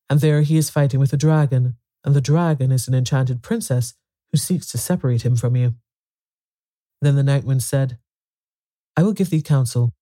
And 0.10 0.20
there 0.20 0.42
he 0.42 0.58
is 0.58 0.70
fighting 0.70 1.00
with 1.00 1.14
a 1.14 1.18
dragon, 1.18 1.78
and 2.04 2.16
the 2.16 2.22
dragon 2.22 2.72
is 2.72 2.88
an 2.88 2.94
enchanted 2.94 3.42
princess 3.42 3.94
who 4.32 4.38
seeks 4.38 4.68
to 4.72 4.78
separate 4.78 5.24
him 5.24 5.36
from 5.36 5.56
you. 5.56 5.76
Then 7.02 7.16
the 7.16 7.24
night 7.24 7.44
wind 7.44 7.64
said, 7.64 7.98
I 8.96 9.04
will 9.04 9.14
give 9.14 9.30
thee 9.30 9.42
counsel. 9.42 9.94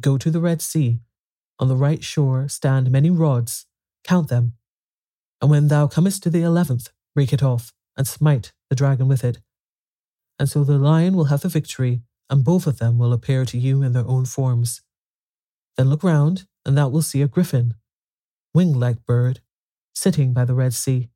Go 0.00 0.18
to 0.18 0.30
the 0.30 0.40
Red 0.40 0.60
Sea. 0.60 1.00
On 1.58 1.68
the 1.68 1.76
right 1.76 2.02
shore 2.02 2.48
stand 2.48 2.90
many 2.90 3.10
rods, 3.10 3.66
count 4.02 4.28
them. 4.28 4.54
And 5.40 5.50
when 5.50 5.68
thou 5.68 5.86
comest 5.86 6.22
to 6.24 6.30
the 6.30 6.42
eleventh, 6.42 6.90
break 7.14 7.32
it 7.32 7.42
off, 7.42 7.72
and 7.96 8.06
smite 8.06 8.52
the 8.70 8.76
dragon 8.76 9.08
with 9.08 9.22
it. 9.22 9.38
And 10.38 10.48
so 10.48 10.64
the 10.64 10.78
lion 10.78 11.14
will 11.14 11.26
have 11.26 11.42
the 11.42 11.48
victory, 11.48 12.02
and 12.28 12.44
both 12.44 12.66
of 12.66 12.78
them 12.78 12.98
will 12.98 13.12
appear 13.12 13.44
to 13.44 13.58
you 13.58 13.82
in 13.82 13.92
their 13.92 14.06
own 14.06 14.24
forms. 14.24 14.82
Then 15.76 15.88
look 15.90 16.02
round, 16.02 16.46
and 16.66 16.76
thou 16.76 16.88
wilt 16.88 17.04
see 17.04 17.22
a 17.22 17.28
griffin, 17.28 17.74
winged 18.52 18.76
like 18.76 19.06
bird, 19.06 19.40
sitting 19.94 20.32
by 20.32 20.44
the 20.44 20.54
Red 20.54 20.74
Sea. 20.74 21.08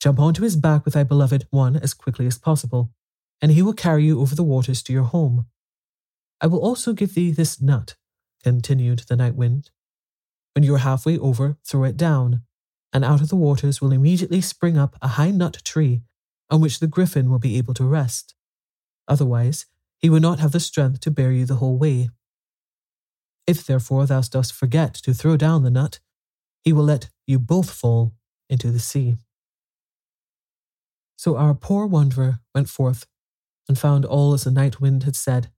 Jump 0.00 0.18
onto 0.18 0.42
his 0.42 0.56
back 0.56 0.84
with 0.84 0.94
thy 0.94 1.04
beloved 1.04 1.46
one 1.50 1.76
as 1.76 1.92
quickly 1.92 2.26
as 2.26 2.38
possible, 2.38 2.90
and 3.42 3.52
he 3.52 3.60
will 3.60 3.74
carry 3.74 4.04
you 4.04 4.20
over 4.20 4.34
the 4.34 4.42
waters 4.42 4.82
to 4.84 4.92
your 4.92 5.04
home. 5.04 5.46
I 6.40 6.46
will 6.46 6.60
also 6.60 6.92
give 6.92 7.14
thee 7.14 7.30
this 7.30 7.60
nut, 7.60 7.96
continued 8.42 9.00
the 9.00 9.16
night 9.16 9.34
wind. 9.34 9.70
When 10.54 10.64
you 10.64 10.74
are 10.74 10.78
halfway 10.78 11.18
over, 11.18 11.56
throw 11.64 11.84
it 11.84 11.96
down, 11.96 12.42
and 12.92 13.04
out 13.04 13.20
of 13.20 13.28
the 13.28 13.36
waters 13.36 13.80
will 13.80 13.92
immediately 13.92 14.40
spring 14.40 14.76
up 14.76 14.96
a 15.00 15.08
high 15.08 15.30
nut 15.30 15.60
tree 15.64 16.02
on 16.50 16.60
which 16.60 16.80
the 16.80 16.86
griffin 16.86 17.30
will 17.30 17.38
be 17.38 17.56
able 17.56 17.74
to 17.74 17.84
rest. 17.84 18.34
Otherwise, 19.06 19.66
he 19.98 20.08
will 20.08 20.20
not 20.20 20.40
have 20.40 20.52
the 20.52 20.60
strength 20.60 21.00
to 21.00 21.10
bear 21.10 21.30
you 21.30 21.44
the 21.44 21.56
whole 21.56 21.76
way. 21.76 22.08
If 23.46 23.66
therefore 23.66 24.06
thou 24.06 24.20
dost 24.22 24.52
forget 24.52 24.94
to 24.94 25.14
throw 25.14 25.36
down 25.36 25.62
the 25.62 25.70
nut, 25.70 26.00
he 26.62 26.72
will 26.72 26.84
let 26.84 27.10
you 27.26 27.38
both 27.38 27.70
fall 27.70 28.14
into 28.48 28.70
the 28.70 28.78
sea. 28.78 29.16
So 31.16 31.36
our 31.36 31.54
poor 31.54 31.86
wanderer 31.86 32.40
went 32.54 32.68
forth 32.68 33.06
and 33.68 33.78
found 33.78 34.04
all 34.04 34.32
as 34.32 34.44
the 34.44 34.50
night 34.50 34.80
wind 34.80 35.04
had 35.04 35.16
said, 35.16 35.50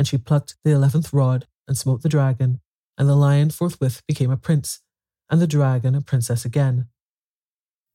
and 0.00 0.08
she 0.08 0.16
plucked 0.16 0.54
the 0.64 0.70
eleventh 0.70 1.12
rod 1.12 1.46
and 1.68 1.76
smote 1.76 2.00
the 2.00 2.08
dragon, 2.08 2.58
and 2.96 3.06
the 3.06 3.14
lion 3.14 3.50
forthwith 3.50 4.00
became 4.08 4.30
a 4.30 4.36
prince, 4.38 4.80
and 5.28 5.42
the 5.42 5.46
dragon 5.46 5.94
a 5.94 6.00
princess 6.00 6.46
again. 6.46 6.86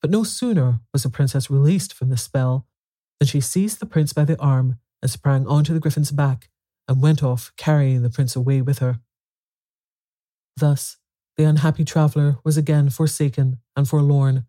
But 0.04 0.12
no 0.12 0.24
sooner 0.24 0.82
was 0.94 1.02
the 1.02 1.10
princess 1.10 1.50
released 1.50 1.96
from 1.96 2.10
the 2.10 2.18
spell 2.18 2.68
than 3.20 3.26
she 3.26 3.42
seized 3.42 3.80
the 3.80 3.88
prince 3.88 4.14
by 4.14 4.24
the 4.24 4.40
arm 4.40 4.78
and 5.02 5.10
sprang 5.10 5.48
onto 5.48 5.74
the 5.74 5.80
griffin's 5.80 6.12
back 6.12 6.52
and 6.88 7.02
went 7.02 7.24
off, 7.24 7.52
carrying 7.58 8.04
the 8.04 8.12
prince 8.12 8.36
away 8.36 8.62
with 8.62 8.78
her. 8.78 9.00
Thus, 10.56 10.98
the 11.38 11.46
unhappy 11.46 11.84
traveller 11.84 12.38
was 12.44 12.56
again 12.56 12.92
forsaken 12.92 13.58
and 13.76 13.90
forlorn. 13.90 14.46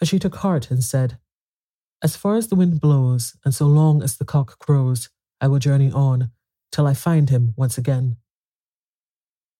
But 0.00 0.08
she 0.08 0.18
took 0.18 0.34
heart 0.34 0.72
and 0.72 0.82
said, 0.82 1.18
As 2.02 2.16
far 2.16 2.34
as 2.34 2.48
the 2.48 2.56
wind 2.56 2.80
blows, 2.80 3.36
and 3.44 3.54
so 3.54 3.66
long 3.66 4.02
as 4.02 4.16
the 4.16 4.24
cock 4.24 4.58
crows, 4.58 5.08
I 5.40 5.46
will 5.46 5.60
journey 5.60 5.92
on, 5.92 6.32
till 6.74 6.88
I 6.88 6.94
find 6.94 7.30
him 7.30 7.54
once 7.56 7.78
again. 7.78 8.16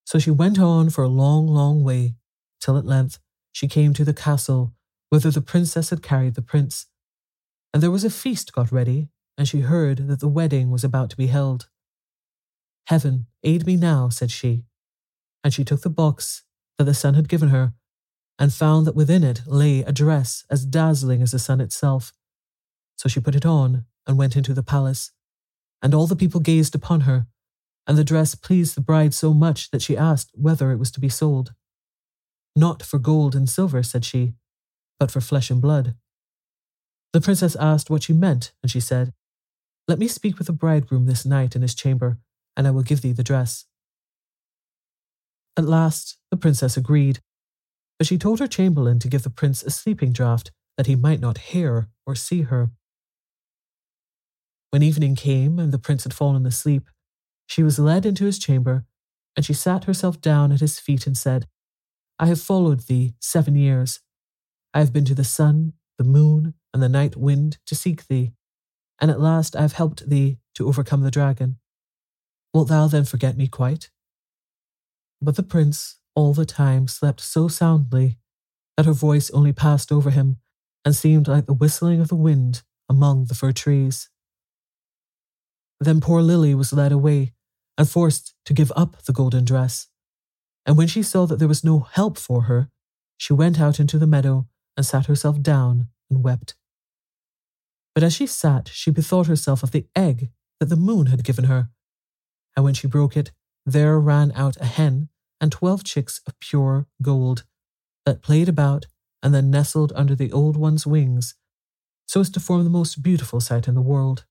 So 0.04 0.18
she 0.18 0.32
went 0.32 0.58
on 0.58 0.90
for 0.90 1.04
a 1.04 1.16
long, 1.22 1.46
long 1.46 1.84
way, 1.84 2.16
till 2.60 2.76
at 2.76 2.84
length 2.84 3.20
she 3.52 3.68
came 3.68 3.94
to 3.94 4.04
the 4.04 4.12
castle 4.12 4.74
whither 5.10 5.30
the 5.30 5.40
princess 5.40 5.90
had 5.90 6.02
carried 6.02 6.34
the 6.34 6.42
prince. 6.42 6.86
And 7.72 7.80
there 7.80 7.92
was 7.92 8.02
a 8.02 8.10
feast 8.10 8.52
got 8.52 8.72
ready, 8.72 9.10
and 9.38 9.46
she 9.46 9.60
heard 9.60 10.08
that 10.08 10.18
the 10.18 10.34
wedding 10.38 10.72
was 10.72 10.82
about 10.82 11.08
to 11.10 11.16
be 11.16 11.28
held. 11.28 11.68
Heaven, 12.88 13.26
aid 13.44 13.64
me 13.64 13.76
now, 13.76 14.08
said 14.08 14.32
she. 14.32 14.64
And 15.44 15.54
she 15.54 15.62
took 15.62 15.82
the 15.82 15.90
box 16.02 16.42
that 16.78 16.84
the 16.84 16.94
sun 16.94 17.14
had 17.14 17.28
given 17.28 17.50
her, 17.50 17.74
and 18.40 18.52
found 18.52 18.88
that 18.88 18.96
within 18.96 19.22
it 19.22 19.42
lay 19.46 19.82
a 19.82 19.92
dress 19.92 20.44
as 20.50 20.66
dazzling 20.66 21.22
as 21.22 21.30
the 21.30 21.38
sun 21.38 21.60
itself. 21.60 22.12
So 22.96 23.08
she 23.08 23.20
put 23.20 23.36
it 23.36 23.46
on 23.46 23.84
and 24.04 24.18
went 24.18 24.34
into 24.36 24.52
the 24.52 24.64
palace 24.64 25.12
and 25.84 25.94
all 25.94 26.06
the 26.06 26.16
people 26.16 26.40
gazed 26.40 26.74
upon 26.74 27.02
her, 27.02 27.26
and 27.86 27.98
the 27.98 28.02
dress 28.02 28.34
pleased 28.34 28.74
the 28.74 28.80
bride 28.80 29.12
so 29.12 29.34
much 29.34 29.70
that 29.70 29.82
she 29.82 29.96
asked 29.96 30.30
whether 30.34 30.72
it 30.72 30.78
was 30.78 30.90
to 30.90 30.98
be 30.98 31.10
sold. 31.10 31.52
Not 32.56 32.82
for 32.82 32.98
gold 32.98 33.34
and 33.34 33.48
silver, 33.48 33.82
said 33.82 34.02
she, 34.02 34.32
but 34.98 35.10
for 35.10 35.20
flesh 35.20 35.50
and 35.50 35.60
blood. 35.60 35.94
The 37.12 37.20
princess 37.20 37.54
asked 37.56 37.90
what 37.90 38.02
she 38.02 38.14
meant, 38.14 38.52
and 38.62 38.72
she 38.72 38.80
said, 38.80 39.12
Let 39.86 39.98
me 39.98 40.08
speak 40.08 40.38
with 40.38 40.46
the 40.46 40.54
bridegroom 40.54 41.04
this 41.04 41.26
night 41.26 41.54
in 41.54 41.60
his 41.60 41.74
chamber, 41.74 42.18
and 42.56 42.66
I 42.66 42.70
will 42.70 42.82
give 42.82 43.02
thee 43.02 43.12
the 43.12 43.22
dress. 43.22 43.66
At 45.54 45.66
last, 45.66 46.16
the 46.30 46.38
princess 46.38 46.78
agreed, 46.78 47.20
but 47.98 48.06
she 48.06 48.16
told 48.16 48.40
her 48.40 48.46
chamberlain 48.46 48.98
to 49.00 49.08
give 49.08 49.22
the 49.22 49.30
prince 49.30 49.62
a 49.62 49.70
sleeping 49.70 50.12
draught 50.12 50.50
that 50.78 50.86
he 50.86 50.96
might 50.96 51.20
not 51.20 51.52
hear 51.52 51.88
or 52.06 52.14
see 52.14 52.42
her. 52.42 52.70
When 54.74 54.82
evening 54.82 55.14
came 55.14 55.60
and 55.60 55.70
the 55.70 55.78
prince 55.78 56.02
had 56.02 56.12
fallen 56.12 56.44
asleep, 56.46 56.90
she 57.46 57.62
was 57.62 57.78
led 57.78 58.04
into 58.04 58.24
his 58.24 58.40
chamber, 58.40 58.84
and 59.36 59.46
she 59.46 59.52
sat 59.52 59.84
herself 59.84 60.20
down 60.20 60.50
at 60.50 60.58
his 60.58 60.80
feet 60.80 61.06
and 61.06 61.16
said, 61.16 61.46
I 62.18 62.26
have 62.26 62.40
followed 62.40 62.80
thee 62.80 63.14
seven 63.20 63.54
years. 63.54 64.00
I 64.74 64.80
have 64.80 64.92
been 64.92 65.04
to 65.04 65.14
the 65.14 65.22
sun, 65.22 65.74
the 65.96 66.02
moon, 66.02 66.54
and 66.72 66.82
the 66.82 66.88
night 66.88 67.14
wind 67.14 67.58
to 67.66 67.76
seek 67.76 68.08
thee, 68.08 68.32
and 69.00 69.12
at 69.12 69.20
last 69.20 69.54
I 69.54 69.62
have 69.62 69.74
helped 69.74 70.10
thee 70.10 70.38
to 70.56 70.66
overcome 70.66 71.02
the 71.02 71.10
dragon. 71.12 71.60
Wilt 72.52 72.66
thou 72.66 72.88
then 72.88 73.04
forget 73.04 73.36
me 73.36 73.46
quite? 73.46 73.90
But 75.22 75.36
the 75.36 75.44
prince 75.44 75.98
all 76.16 76.34
the 76.34 76.44
time 76.44 76.88
slept 76.88 77.20
so 77.20 77.46
soundly 77.46 78.18
that 78.76 78.86
her 78.86 78.92
voice 78.92 79.30
only 79.30 79.52
passed 79.52 79.92
over 79.92 80.10
him 80.10 80.38
and 80.84 80.96
seemed 80.96 81.28
like 81.28 81.46
the 81.46 81.54
whistling 81.54 82.00
of 82.00 82.08
the 82.08 82.16
wind 82.16 82.64
among 82.88 83.26
the 83.26 83.36
fir 83.36 83.52
trees. 83.52 84.10
Then 85.84 86.00
poor 86.00 86.22
Lily 86.22 86.54
was 86.54 86.72
led 86.72 86.92
away 86.92 87.34
and 87.76 87.86
forced 87.86 88.34
to 88.46 88.54
give 88.54 88.72
up 88.74 89.02
the 89.02 89.12
golden 89.12 89.44
dress. 89.44 89.88
And 90.64 90.78
when 90.78 90.88
she 90.88 91.02
saw 91.02 91.26
that 91.26 91.38
there 91.38 91.48
was 91.48 91.62
no 91.62 91.80
help 91.80 92.16
for 92.16 92.42
her, 92.42 92.70
she 93.18 93.34
went 93.34 93.60
out 93.60 93.78
into 93.78 93.98
the 93.98 94.06
meadow 94.06 94.46
and 94.78 94.86
sat 94.86 95.06
herself 95.06 95.42
down 95.42 95.88
and 96.08 96.24
wept. 96.24 96.54
But 97.94 98.02
as 98.02 98.14
she 98.14 98.26
sat, 98.26 98.68
she 98.72 98.90
bethought 98.90 99.26
herself 99.26 99.62
of 99.62 99.72
the 99.72 99.86
egg 99.94 100.30
that 100.58 100.70
the 100.70 100.76
moon 100.76 101.06
had 101.06 101.22
given 101.22 101.44
her. 101.44 101.68
And 102.56 102.64
when 102.64 102.74
she 102.74 102.86
broke 102.86 103.14
it, 103.14 103.32
there 103.66 104.00
ran 104.00 104.32
out 104.32 104.56
a 104.60 104.64
hen 104.64 105.10
and 105.38 105.52
twelve 105.52 105.84
chicks 105.84 106.22
of 106.26 106.40
pure 106.40 106.86
gold 107.02 107.44
that 108.06 108.22
played 108.22 108.48
about 108.48 108.86
and 109.22 109.34
then 109.34 109.50
nestled 109.50 109.92
under 109.94 110.14
the 110.14 110.32
old 110.32 110.56
one's 110.56 110.86
wings, 110.86 111.34
so 112.06 112.20
as 112.20 112.30
to 112.30 112.40
form 112.40 112.64
the 112.64 112.70
most 112.70 113.02
beautiful 113.02 113.40
sight 113.40 113.68
in 113.68 113.74
the 113.74 113.82
world 113.82 114.24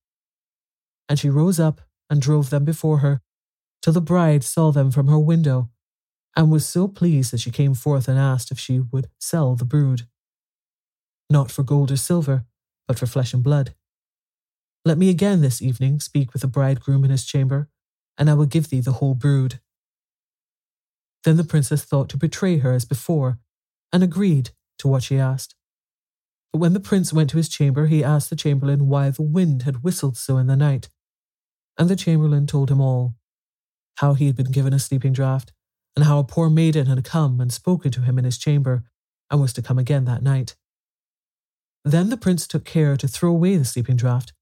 and 1.08 1.18
she 1.18 1.28
rose 1.30 1.60
up 1.60 1.80
and 2.10 2.20
drove 2.22 2.50
them 2.50 2.64
before 2.64 2.98
her, 2.98 3.20
till 3.82 3.92
the 3.92 4.00
bride 4.00 4.44
saw 4.44 4.70
them 4.72 4.90
from 4.90 5.08
her 5.08 5.18
window, 5.18 5.70
and 6.36 6.50
was 6.50 6.66
so 6.66 6.88
pleased 6.88 7.32
that 7.32 7.40
she 7.40 7.50
came 7.50 7.74
forth 7.74 8.08
and 8.08 8.18
asked 8.18 8.50
if 8.50 8.58
she 8.58 8.80
would 8.80 9.08
sell 9.18 9.54
the 9.54 9.64
brood. 9.64 10.06
not 11.30 11.50
for 11.50 11.62
gold 11.62 11.90
or 11.90 11.96
silver, 11.96 12.44
but 12.86 12.98
for 12.98 13.06
flesh 13.06 13.32
and 13.34 13.42
blood. 13.42 13.74
Let 14.84 14.98
me 14.98 15.08
again 15.10 15.40
this 15.40 15.62
evening 15.62 16.00
speak 16.00 16.32
with 16.32 16.42
the 16.42 16.48
bridegroom 16.48 17.04
in 17.04 17.10
his 17.10 17.24
chamber, 17.24 17.68
and 18.18 18.28
I 18.30 18.34
will 18.34 18.46
give 18.46 18.68
thee 18.68 18.80
the 18.80 18.92
whole 18.92 19.14
brood. 19.14 19.60
Then 21.24 21.36
the 21.36 21.44
princess 21.44 21.84
thought 21.84 22.08
to 22.10 22.18
betray 22.18 22.58
her 22.58 22.72
as 22.72 22.84
before, 22.84 23.38
and 23.92 24.02
agreed 24.02 24.50
to 24.78 24.88
what 24.88 25.02
she 25.02 25.18
asked. 25.18 25.54
But 26.52 26.58
when 26.58 26.74
the 26.74 26.80
prince 26.80 27.12
went 27.12 27.30
to 27.30 27.36
his 27.38 27.48
chamber, 27.48 27.86
he 27.86 28.04
asked 28.04 28.30
the 28.30 28.36
chamberlain 28.36 28.88
why 28.88 29.10
the 29.10 29.22
wind 29.22 29.62
had 29.62 29.82
whistled 29.82 30.16
so 30.16 30.36
in 30.36 30.46
the 30.46 30.56
night. 30.56 30.88
And 31.76 31.88
the 31.88 31.96
chamberlain 31.96 32.46
told 32.46 32.70
him 32.70 32.80
all 32.80 33.16
how 33.98 34.14
he 34.14 34.26
had 34.26 34.36
been 34.36 34.50
given 34.50 34.72
a 34.72 34.78
sleeping 34.78 35.12
draught, 35.12 35.52
and 35.94 36.04
how 36.04 36.18
a 36.18 36.24
poor 36.24 36.50
maiden 36.50 36.86
had 36.86 37.04
come 37.04 37.40
and 37.40 37.52
spoken 37.52 37.90
to 37.92 38.02
him 38.02 38.18
in 38.18 38.24
his 38.24 38.38
chamber, 38.38 38.84
and 39.30 39.40
was 39.40 39.52
to 39.52 39.62
come 39.62 39.78
again 39.78 40.04
that 40.04 40.22
night. 40.22 40.56
Then 41.84 42.10
the 42.10 42.16
prince 42.16 42.46
took 42.46 42.64
care 42.64 42.96
to 42.96 43.06
throw 43.06 43.30
away 43.30 43.56
the 43.56 43.64
sleeping 43.64 43.96
draught. 43.96 44.32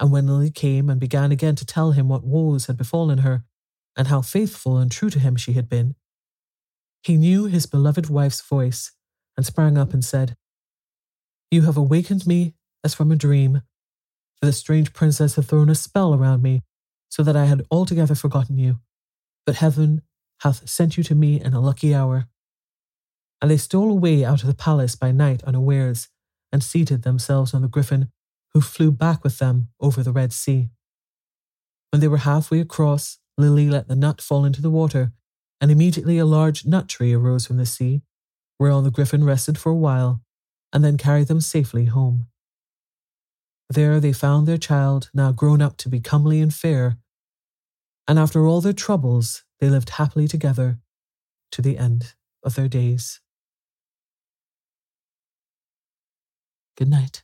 And 0.00 0.10
when 0.10 0.26
Lily 0.26 0.50
came 0.50 0.90
and 0.90 0.98
began 0.98 1.30
again 1.30 1.54
to 1.56 1.66
tell 1.66 1.92
him 1.92 2.08
what 2.08 2.24
woes 2.24 2.66
had 2.66 2.76
befallen 2.76 3.18
her, 3.18 3.44
and 3.96 4.08
how 4.08 4.22
faithful 4.22 4.76
and 4.78 4.90
true 4.90 5.10
to 5.10 5.20
him 5.20 5.36
she 5.36 5.52
had 5.52 5.68
been, 5.68 5.94
he 7.04 7.16
knew 7.16 7.44
his 7.44 7.66
beloved 7.66 8.08
wife's 8.08 8.40
voice, 8.40 8.92
and 9.36 9.44
sprang 9.44 9.76
up 9.76 9.92
and 9.92 10.04
said, 10.04 10.36
You 11.50 11.62
have 11.62 11.76
awakened 11.76 12.26
me 12.26 12.54
as 12.82 12.94
from 12.94 13.12
a 13.12 13.16
dream, 13.16 13.62
for 14.44 14.48
the 14.48 14.52
strange 14.52 14.92
princess 14.92 15.36
had 15.36 15.46
thrown 15.46 15.70
a 15.70 15.74
spell 15.74 16.12
around 16.12 16.42
me, 16.42 16.62
so 17.08 17.22
that 17.22 17.34
I 17.34 17.46
had 17.46 17.64
altogether 17.70 18.14
forgotten 18.14 18.58
you. 18.58 18.78
But 19.46 19.54
heaven 19.54 20.02
hath 20.40 20.68
sent 20.68 20.98
you 20.98 21.02
to 21.04 21.14
me 21.14 21.40
in 21.40 21.54
a 21.54 21.62
lucky 21.62 21.94
hour. 21.94 22.26
And 23.40 23.50
they 23.50 23.56
stole 23.56 23.90
away 23.90 24.22
out 24.22 24.42
of 24.42 24.48
the 24.48 24.54
palace 24.54 24.96
by 24.96 25.12
night 25.12 25.42
unawares, 25.44 26.08
and 26.52 26.62
seated 26.62 27.04
themselves 27.04 27.54
on 27.54 27.62
the 27.62 27.68
griffin, 27.68 28.10
who 28.52 28.60
flew 28.60 28.92
back 28.92 29.24
with 29.24 29.38
them 29.38 29.68
over 29.80 30.02
the 30.02 30.12
Red 30.12 30.30
Sea. 30.30 30.68
When 31.90 32.00
they 32.00 32.08
were 32.08 32.18
halfway 32.18 32.60
across, 32.60 33.20
Lily 33.38 33.70
let 33.70 33.88
the 33.88 33.96
nut 33.96 34.20
fall 34.20 34.44
into 34.44 34.60
the 34.60 34.68
water, 34.68 35.14
and 35.58 35.70
immediately 35.70 36.18
a 36.18 36.26
large 36.26 36.66
nut 36.66 36.86
tree 36.86 37.14
arose 37.14 37.46
from 37.46 37.56
the 37.56 37.64
sea, 37.64 38.02
whereon 38.58 38.84
the 38.84 38.90
griffin 38.90 39.24
rested 39.24 39.56
for 39.56 39.72
a 39.72 39.74
while, 39.88 40.20
and 40.70 40.84
then 40.84 40.98
carried 40.98 41.28
them 41.28 41.40
safely 41.40 41.86
home. 41.86 42.26
There 43.70 43.98
they 44.00 44.12
found 44.12 44.46
their 44.46 44.58
child, 44.58 45.10
now 45.14 45.32
grown 45.32 45.62
up 45.62 45.76
to 45.78 45.88
be 45.88 46.00
comely 46.00 46.40
and 46.40 46.52
fair, 46.52 46.98
and 48.06 48.18
after 48.18 48.46
all 48.46 48.60
their 48.60 48.72
troubles, 48.72 49.44
they 49.60 49.70
lived 49.70 49.90
happily 49.90 50.28
together 50.28 50.80
to 51.52 51.62
the 51.62 51.78
end 51.78 52.14
of 52.42 52.54
their 52.54 52.68
days. 52.68 53.20
Good 56.76 56.88
night. 56.88 57.22